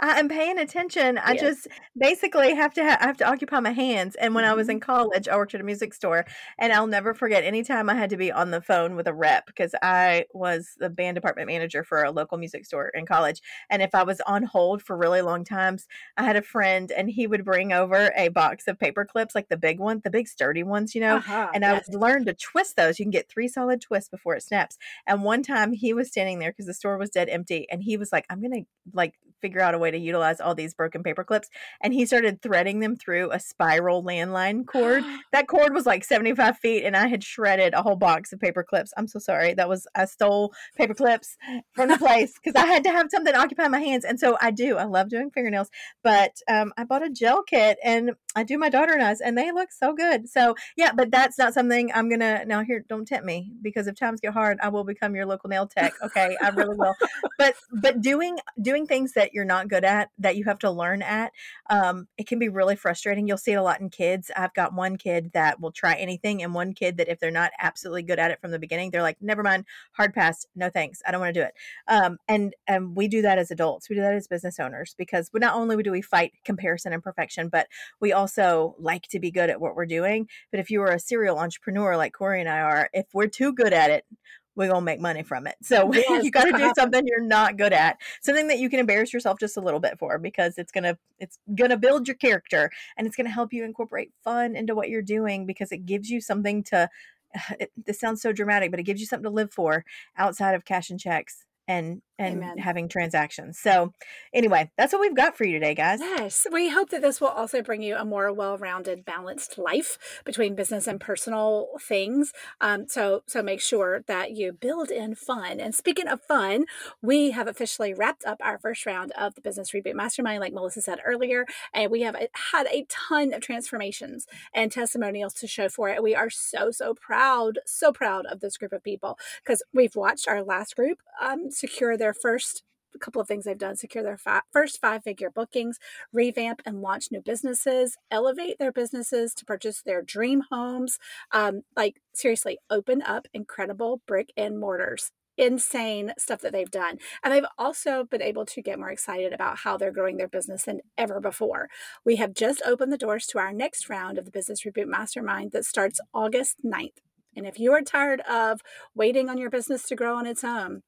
I 0.01 0.19
am 0.19 0.27
paying 0.27 0.57
attention. 0.57 1.19
I 1.19 1.33
yes. 1.33 1.41
just 1.41 1.67
basically 1.95 2.55
have 2.55 2.73
to 2.73 2.83
ha- 2.83 2.97
I 2.99 3.05
have 3.05 3.17
to 3.17 3.29
occupy 3.29 3.59
my 3.59 3.71
hands. 3.71 4.15
And 4.15 4.33
when 4.33 4.43
mm-hmm. 4.43 4.53
I 4.53 4.55
was 4.55 4.67
in 4.67 4.79
mm-hmm. 4.79 4.91
college, 4.91 5.27
I 5.27 5.35
worked 5.35 5.53
at 5.53 5.61
a 5.61 5.63
music 5.63 5.93
store, 5.93 6.25
and 6.57 6.73
I'll 6.73 6.87
never 6.87 7.13
forget 7.13 7.43
any 7.43 7.63
time 7.63 7.87
I 7.87 7.93
had 7.93 8.09
to 8.09 8.17
be 8.17 8.31
on 8.31 8.49
the 8.49 8.61
phone 8.61 8.95
with 8.95 9.07
a 9.07 9.13
rep 9.13 9.45
because 9.45 9.75
I 9.83 10.25
was 10.33 10.71
the 10.79 10.89
band 10.89 11.15
department 11.15 11.47
manager 11.47 11.83
for 11.83 12.03
a 12.03 12.11
local 12.11 12.39
music 12.39 12.65
store 12.65 12.89
in 12.89 13.05
college. 13.05 13.41
And 13.69 13.83
if 13.83 13.93
I 13.93 14.01
was 14.01 14.19
on 14.21 14.43
hold 14.43 14.81
for 14.81 14.97
really 14.97 15.21
long 15.21 15.43
times, 15.43 15.87
I 16.17 16.23
had 16.23 16.35
a 16.35 16.41
friend, 16.41 16.91
and 16.91 17.07
he 17.09 17.27
would 17.27 17.45
bring 17.45 17.71
over 17.71 18.11
a 18.17 18.29
box 18.29 18.67
of 18.67 18.79
paper 18.79 19.05
clips, 19.05 19.35
like 19.35 19.49
the 19.49 19.57
big 19.57 19.79
one, 19.79 20.01
the 20.03 20.09
big 20.09 20.27
sturdy 20.27 20.63
ones, 20.63 20.95
you 20.95 21.01
know. 21.01 21.17
Uh-huh, 21.17 21.49
and 21.53 21.61
yes. 21.61 21.71
I 21.71 21.91
would 21.91 22.01
learn 22.01 22.25
to 22.25 22.33
twist 22.33 22.75
those. 22.75 22.97
You 22.97 23.05
can 23.05 23.11
get 23.11 23.29
three 23.29 23.47
solid 23.47 23.81
twists 23.81 24.09
before 24.09 24.35
it 24.35 24.41
snaps. 24.41 24.79
And 25.05 25.23
one 25.23 25.43
time 25.43 25.73
he 25.73 25.93
was 25.93 26.07
standing 26.07 26.39
there 26.39 26.51
because 26.51 26.65
the 26.65 26.73
store 26.73 26.97
was 26.97 27.11
dead 27.11 27.29
empty, 27.29 27.67
and 27.69 27.83
he 27.83 27.97
was 27.97 28.11
like, 28.11 28.25
"I'm 28.31 28.41
gonna 28.41 28.63
like 28.93 29.13
figure 29.41 29.61
out 29.61 29.73
a 29.73 29.77
way 29.77 29.90
to 29.91 29.97
utilize 29.97 30.39
all 30.39 30.55
these 30.55 30.73
broken 30.73 31.03
paper 31.03 31.23
clips. 31.23 31.49
And 31.81 31.93
he 31.93 32.05
started 32.05 32.41
threading 32.41 32.79
them 32.79 32.95
through 32.95 33.31
a 33.31 33.39
spiral 33.39 34.03
landline 34.03 34.65
cord. 34.65 35.03
that 35.31 35.47
cord 35.47 35.73
was 35.73 35.85
like 35.85 36.03
75 36.03 36.57
feet, 36.57 36.83
and 36.83 36.95
I 36.95 37.07
had 37.07 37.23
shredded 37.23 37.73
a 37.73 37.81
whole 37.81 37.95
box 37.95 38.33
of 38.33 38.39
paper 38.39 38.63
clips. 38.63 38.93
I'm 38.97 39.07
so 39.07 39.19
sorry. 39.19 39.53
That 39.53 39.69
was, 39.69 39.87
I 39.95 40.05
stole 40.05 40.53
paper 40.75 40.93
clips 40.93 41.37
from 41.73 41.89
the 41.89 41.97
place 41.99 42.33
because 42.33 42.61
I 42.61 42.65
had 42.65 42.83
to 42.83 42.91
have 42.91 43.07
something 43.11 43.33
to 43.33 43.39
occupy 43.39 43.67
my 43.67 43.79
hands. 43.79 44.05
And 44.05 44.19
so 44.19 44.37
I 44.41 44.51
do. 44.51 44.77
I 44.77 44.85
love 44.85 45.09
doing 45.09 45.31
fingernails. 45.31 45.69
But 46.03 46.37
um, 46.49 46.73
I 46.77 46.83
bought 46.83 47.05
a 47.05 47.09
gel 47.09 47.43
kit 47.43 47.77
and 47.83 48.11
I 48.35 48.43
do 48.43 48.57
my 48.57 48.69
daughter 48.69 48.93
and 48.93 49.01
us, 49.01 49.19
and 49.19 49.37
they 49.37 49.51
look 49.51 49.71
so 49.71 49.93
good. 49.93 50.29
So 50.29 50.55
yeah, 50.77 50.91
but 50.95 51.11
that's 51.11 51.37
not 51.37 51.53
something 51.53 51.91
I'm 51.93 52.07
going 52.07 52.21
to, 52.21 52.45
now 52.45 52.63
here, 52.63 52.85
don't 52.87 53.07
tempt 53.07 53.25
me 53.25 53.51
because 53.61 53.87
if 53.87 53.95
times 53.95 54.21
get 54.21 54.33
hard, 54.33 54.57
I 54.61 54.69
will 54.69 54.83
become 54.83 55.15
your 55.15 55.25
local 55.25 55.49
nail 55.49 55.67
tech. 55.67 55.93
Okay. 56.01 56.37
I 56.41 56.49
really 56.49 56.75
will. 56.75 56.95
But, 57.37 57.55
but 57.81 58.01
doing, 58.01 58.37
doing 58.61 58.85
things 58.85 59.13
that 59.13 59.33
you're 59.33 59.45
not 59.45 59.67
good 59.67 59.80
at 59.83 60.09
that 60.17 60.35
you 60.35 60.45
have 60.45 60.59
to 60.59 60.71
learn 60.71 61.01
at 61.01 61.31
um, 61.69 62.07
it 62.17 62.27
can 62.27 62.39
be 62.39 62.49
really 62.49 62.75
frustrating. 62.75 63.27
You'll 63.27 63.37
see 63.37 63.53
it 63.53 63.55
a 63.55 63.63
lot 63.63 63.81
in 63.81 63.89
kids. 63.89 64.31
I've 64.35 64.53
got 64.53 64.73
one 64.73 64.97
kid 64.97 65.31
that 65.33 65.59
will 65.59 65.71
try 65.71 65.95
anything 65.95 66.43
and 66.43 66.53
one 66.53 66.73
kid 66.73 66.97
that 66.97 67.09
if 67.09 67.19
they're 67.19 67.31
not 67.31 67.51
absolutely 67.59 68.03
good 68.03 68.19
at 68.19 68.31
it 68.31 68.39
from 68.41 68.51
the 68.51 68.59
beginning 68.59 68.91
they're 68.91 69.01
like 69.01 69.17
never 69.21 69.43
mind 69.43 69.65
hard 69.93 70.13
pass 70.13 70.45
no 70.55 70.69
thanks 70.69 71.01
i 71.05 71.11
don't 71.11 71.21
want 71.21 71.33
to 71.33 71.39
do 71.39 71.45
it. 71.45 71.53
Um, 71.87 72.17
and 72.27 72.53
and 72.67 72.95
we 72.95 73.07
do 73.07 73.21
that 73.21 73.37
as 73.37 73.51
adults. 73.51 73.89
We 73.89 73.95
do 73.95 74.01
that 74.01 74.13
as 74.13 74.27
business 74.27 74.59
owners 74.59 74.95
because 74.97 75.29
not 75.33 75.55
only 75.55 75.81
do 75.83 75.91
we 75.91 76.01
fight 76.01 76.33
comparison 76.45 76.93
and 76.93 77.03
perfection 77.03 77.49
but 77.49 77.67
we 77.99 78.13
also 78.13 78.75
like 78.79 79.03
to 79.09 79.19
be 79.19 79.31
good 79.31 79.49
at 79.49 79.61
what 79.61 79.75
we're 79.75 79.85
doing. 79.85 80.27
But 80.51 80.59
if 80.59 80.69
you 80.69 80.81
are 80.81 80.91
a 80.91 80.99
serial 80.99 81.39
entrepreneur 81.39 81.95
like 81.97 82.13
corry 82.13 82.39
and 82.39 82.49
i 82.49 82.59
are 82.59 82.89
if 82.93 83.07
we're 83.13 83.27
too 83.27 83.53
good 83.53 83.73
at 83.73 83.89
it 83.89 84.05
we're 84.55 84.67
gonna 84.67 84.81
make 84.81 84.99
money 84.99 85.23
from 85.23 85.47
it. 85.47 85.55
So 85.61 85.91
yes. 85.93 86.23
you 86.23 86.31
got 86.31 86.45
to 86.45 86.51
do 86.51 86.71
something 86.75 87.05
you're 87.05 87.23
not 87.23 87.57
good 87.57 87.73
at, 87.73 87.97
something 88.21 88.47
that 88.47 88.59
you 88.59 88.69
can 88.69 88.79
embarrass 88.79 89.13
yourself 89.13 89.39
just 89.39 89.57
a 89.57 89.61
little 89.61 89.79
bit 89.79 89.97
for, 89.97 90.17
because 90.17 90.57
it's 90.57 90.71
gonna 90.71 90.97
it's 91.19 91.39
gonna 91.55 91.77
build 91.77 92.07
your 92.07 92.15
character 92.17 92.71
and 92.97 93.07
it's 93.07 93.15
gonna 93.15 93.29
help 93.29 93.53
you 93.53 93.63
incorporate 93.63 94.11
fun 94.23 94.55
into 94.55 94.75
what 94.75 94.89
you're 94.89 95.01
doing 95.01 95.45
because 95.45 95.71
it 95.71 95.85
gives 95.85 96.09
you 96.09 96.21
something 96.21 96.63
to. 96.65 96.89
It, 97.61 97.71
this 97.85 97.97
sounds 97.97 98.21
so 98.21 98.33
dramatic, 98.33 98.71
but 98.71 98.79
it 98.81 98.83
gives 98.83 98.99
you 98.99 99.07
something 99.07 99.23
to 99.23 99.29
live 99.29 99.53
for 99.53 99.85
outside 100.17 100.53
of 100.53 100.65
cash 100.65 100.89
and 100.89 100.99
checks 100.99 101.45
and 101.71 102.01
and 102.21 102.37
Amen. 102.43 102.57
having 102.59 102.87
transactions. 102.87 103.57
So 103.57 103.93
anyway, 104.31 104.69
that's 104.77 104.93
what 104.93 105.01
we've 105.01 105.15
got 105.15 105.35
for 105.35 105.43
you 105.43 105.53
today, 105.53 105.73
guys. 105.73 105.99
Yes. 105.99 106.45
We 106.51 106.69
hope 106.69 106.91
that 106.91 107.01
this 107.01 107.19
will 107.19 107.29
also 107.29 107.63
bring 107.63 107.81
you 107.81 107.95
a 107.95 108.05
more 108.05 108.31
well-rounded, 108.31 109.03
balanced 109.03 109.57
life 109.57 109.97
between 110.23 110.53
business 110.53 110.85
and 110.85 111.01
personal 111.01 111.69
things. 111.81 112.31
Um, 112.59 112.87
so 112.87 113.23
so 113.25 113.41
make 113.41 113.59
sure 113.59 114.03
that 114.05 114.33
you 114.33 114.53
build 114.53 114.91
in 114.91 115.15
fun. 115.15 115.59
And 115.59 115.73
speaking 115.73 116.07
of 116.07 116.21
fun, 116.21 116.65
we 117.01 117.31
have 117.31 117.47
officially 117.47 117.91
wrapped 117.91 118.23
up 118.23 118.37
our 118.41 118.59
first 118.59 118.85
round 118.85 119.11
of 119.17 119.33
the 119.33 119.41
Business 119.41 119.71
Reboot 119.71 119.95
Mastermind, 119.95 120.41
like 120.41 120.53
Melissa 120.53 120.81
said 120.81 120.99
earlier, 121.03 121.47
and 121.73 121.89
we 121.89 122.01
have 122.01 122.15
had 122.51 122.67
a 122.67 122.85
ton 122.87 123.33
of 123.33 123.41
transformations 123.41 124.27
and 124.53 124.71
testimonials 124.71 125.33
to 125.35 125.47
show 125.47 125.69
for 125.69 125.89
it. 125.89 126.03
We 126.03 126.13
are 126.13 126.29
so 126.29 126.69
so 126.69 126.93
proud, 126.93 127.57
so 127.65 127.91
proud 127.91 128.27
of 128.27 128.41
this 128.41 128.57
group 128.57 128.73
of 128.73 128.83
people 128.83 129.17
because 129.43 129.63
we've 129.73 129.95
watched 129.95 130.27
our 130.27 130.43
last 130.43 130.75
group 130.75 130.99
um, 131.19 131.49
secure 131.61 131.95
their 131.95 132.13
first 132.13 132.63
a 132.93 132.99
couple 132.99 133.21
of 133.21 133.27
things 133.27 133.45
they've 133.45 133.57
done 133.57 133.75
secure 133.77 134.03
their 134.03 134.17
fi- 134.17 134.41
first 134.51 134.79
five 134.81 135.03
figure 135.03 135.29
bookings, 135.29 135.79
revamp 136.11 136.61
and 136.65 136.81
launch 136.81 137.05
new 137.11 137.21
businesses, 137.21 137.97
elevate 138.09 138.59
their 138.59 138.71
businesses 138.71 139.33
to 139.35 139.45
purchase 139.45 139.81
their 139.81 140.01
dream 140.01 140.43
homes. 140.51 140.97
Um, 141.31 141.61
like, 141.75 142.01
seriously, 142.13 142.57
open 142.69 143.01
up 143.01 143.27
incredible 143.33 144.01
brick 144.07 144.33
and 144.35 144.59
mortars. 144.59 145.11
Insane 145.37 146.11
stuff 146.19 146.41
that 146.41 146.51
they've 146.51 146.69
done. 146.69 146.97
And 147.23 147.33
they've 147.33 147.45
also 147.57 148.03
been 148.03 148.21
able 148.21 148.45
to 148.45 148.61
get 148.61 148.77
more 148.77 148.91
excited 148.91 149.31
about 149.31 149.59
how 149.59 149.77
they're 149.77 149.91
growing 149.91 150.17
their 150.17 150.27
business 150.27 150.63
than 150.63 150.81
ever 150.97 151.21
before. 151.21 151.69
We 152.05 152.17
have 152.17 152.33
just 152.33 152.61
opened 152.65 152.91
the 152.91 152.97
doors 152.97 153.25
to 153.27 153.39
our 153.39 153.53
next 153.53 153.89
round 153.89 154.17
of 154.17 154.25
the 154.25 154.31
Business 154.31 154.63
Reboot 154.63 154.87
Mastermind 154.87 155.53
that 155.53 155.65
starts 155.65 156.01
August 156.13 156.57
9th. 156.65 156.97
And 157.35 157.47
if 157.47 157.57
you 157.57 157.71
are 157.71 157.81
tired 157.81 158.19
of 158.29 158.59
waiting 158.93 159.29
on 159.29 159.37
your 159.37 159.49
business 159.49 159.83
to 159.87 159.95
grow 159.95 160.17
on 160.17 160.27
its 160.27 160.43
own, 160.43 160.83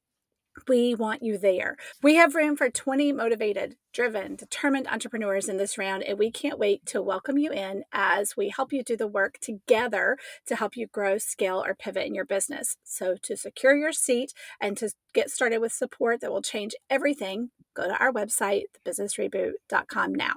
we 0.68 0.94
want 0.94 1.22
you 1.22 1.38
there. 1.38 1.76
We 2.02 2.14
have 2.16 2.34
room 2.34 2.56
for 2.56 2.70
20 2.70 3.12
motivated, 3.12 3.76
driven, 3.92 4.36
determined 4.36 4.86
entrepreneurs 4.86 5.48
in 5.48 5.56
this 5.56 5.76
round, 5.76 6.02
and 6.02 6.18
we 6.18 6.30
can't 6.30 6.58
wait 6.58 6.86
to 6.86 7.02
welcome 7.02 7.38
you 7.38 7.52
in 7.52 7.84
as 7.92 8.36
we 8.36 8.48
help 8.48 8.72
you 8.72 8.82
do 8.82 8.96
the 8.96 9.06
work 9.06 9.38
together 9.40 10.16
to 10.46 10.56
help 10.56 10.76
you 10.76 10.86
grow, 10.86 11.18
scale, 11.18 11.62
or 11.64 11.74
pivot 11.74 12.06
in 12.06 12.14
your 12.14 12.24
business. 12.24 12.76
So, 12.84 13.16
to 13.22 13.36
secure 13.36 13.76
your 13.76 13.92
seat 13.92 14.32
and 14.60 14.76
to 14.78 14.90
get 15.12 15.30
started 15.30 15.58
with 15.58 15.72
support 15.72 16.20
that 16.20 16.32
will 16.32 16.42
change 16.42 16.74
everything, 16.88 17.50
go 17.74 17.88
to 17.88 17.96
our 17.98 18.12
website, 18.12 18.64
thebusinessreboot.com 18.86 20.14
now. 20.14 20.34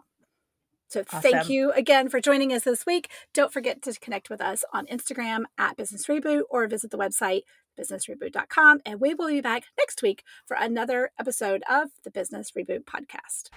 So 0.90 1.02
awesome. 1.02 1.22
thank 1.22 1.50
you 1.50 1.72
again 1.74 2.08
for 2.08 2.22
joining 2.22 2.54
us 2.54 2.64
this 2.64 2.86
week. 2.86 3.10
Don't 3.34 3.52
forget 3.52 3.82
to 3.82 4.00
connect 4.00 4.30
with 4.30 4.40
us 4.40 4.64
on 4.74 4.86
Instagram 4.88 5.44
at 5.58 5.76
Business 5.76 6.08
Reboot 6.08 6.44
or 6.50 6.66
visit 6.68 6.92
the 6.92 6.98
website 6.98 7.42
businessreboot.com. 7.78 8.82
And 8.86 9.00
we 9.00 9.14
will 9.14 9.28
be 9.28 9.42
back 9.42 9.66
next 9.78 10.02
week 10.02 10.24
for 10.46 10.58
another 10.60 11.12
episode 11.20 11.64
of 11.70 11.90
the 12.04 12.12
Business 12.12 12.52
Reboot 12.52 12.86
Podcast. 12.86 13.50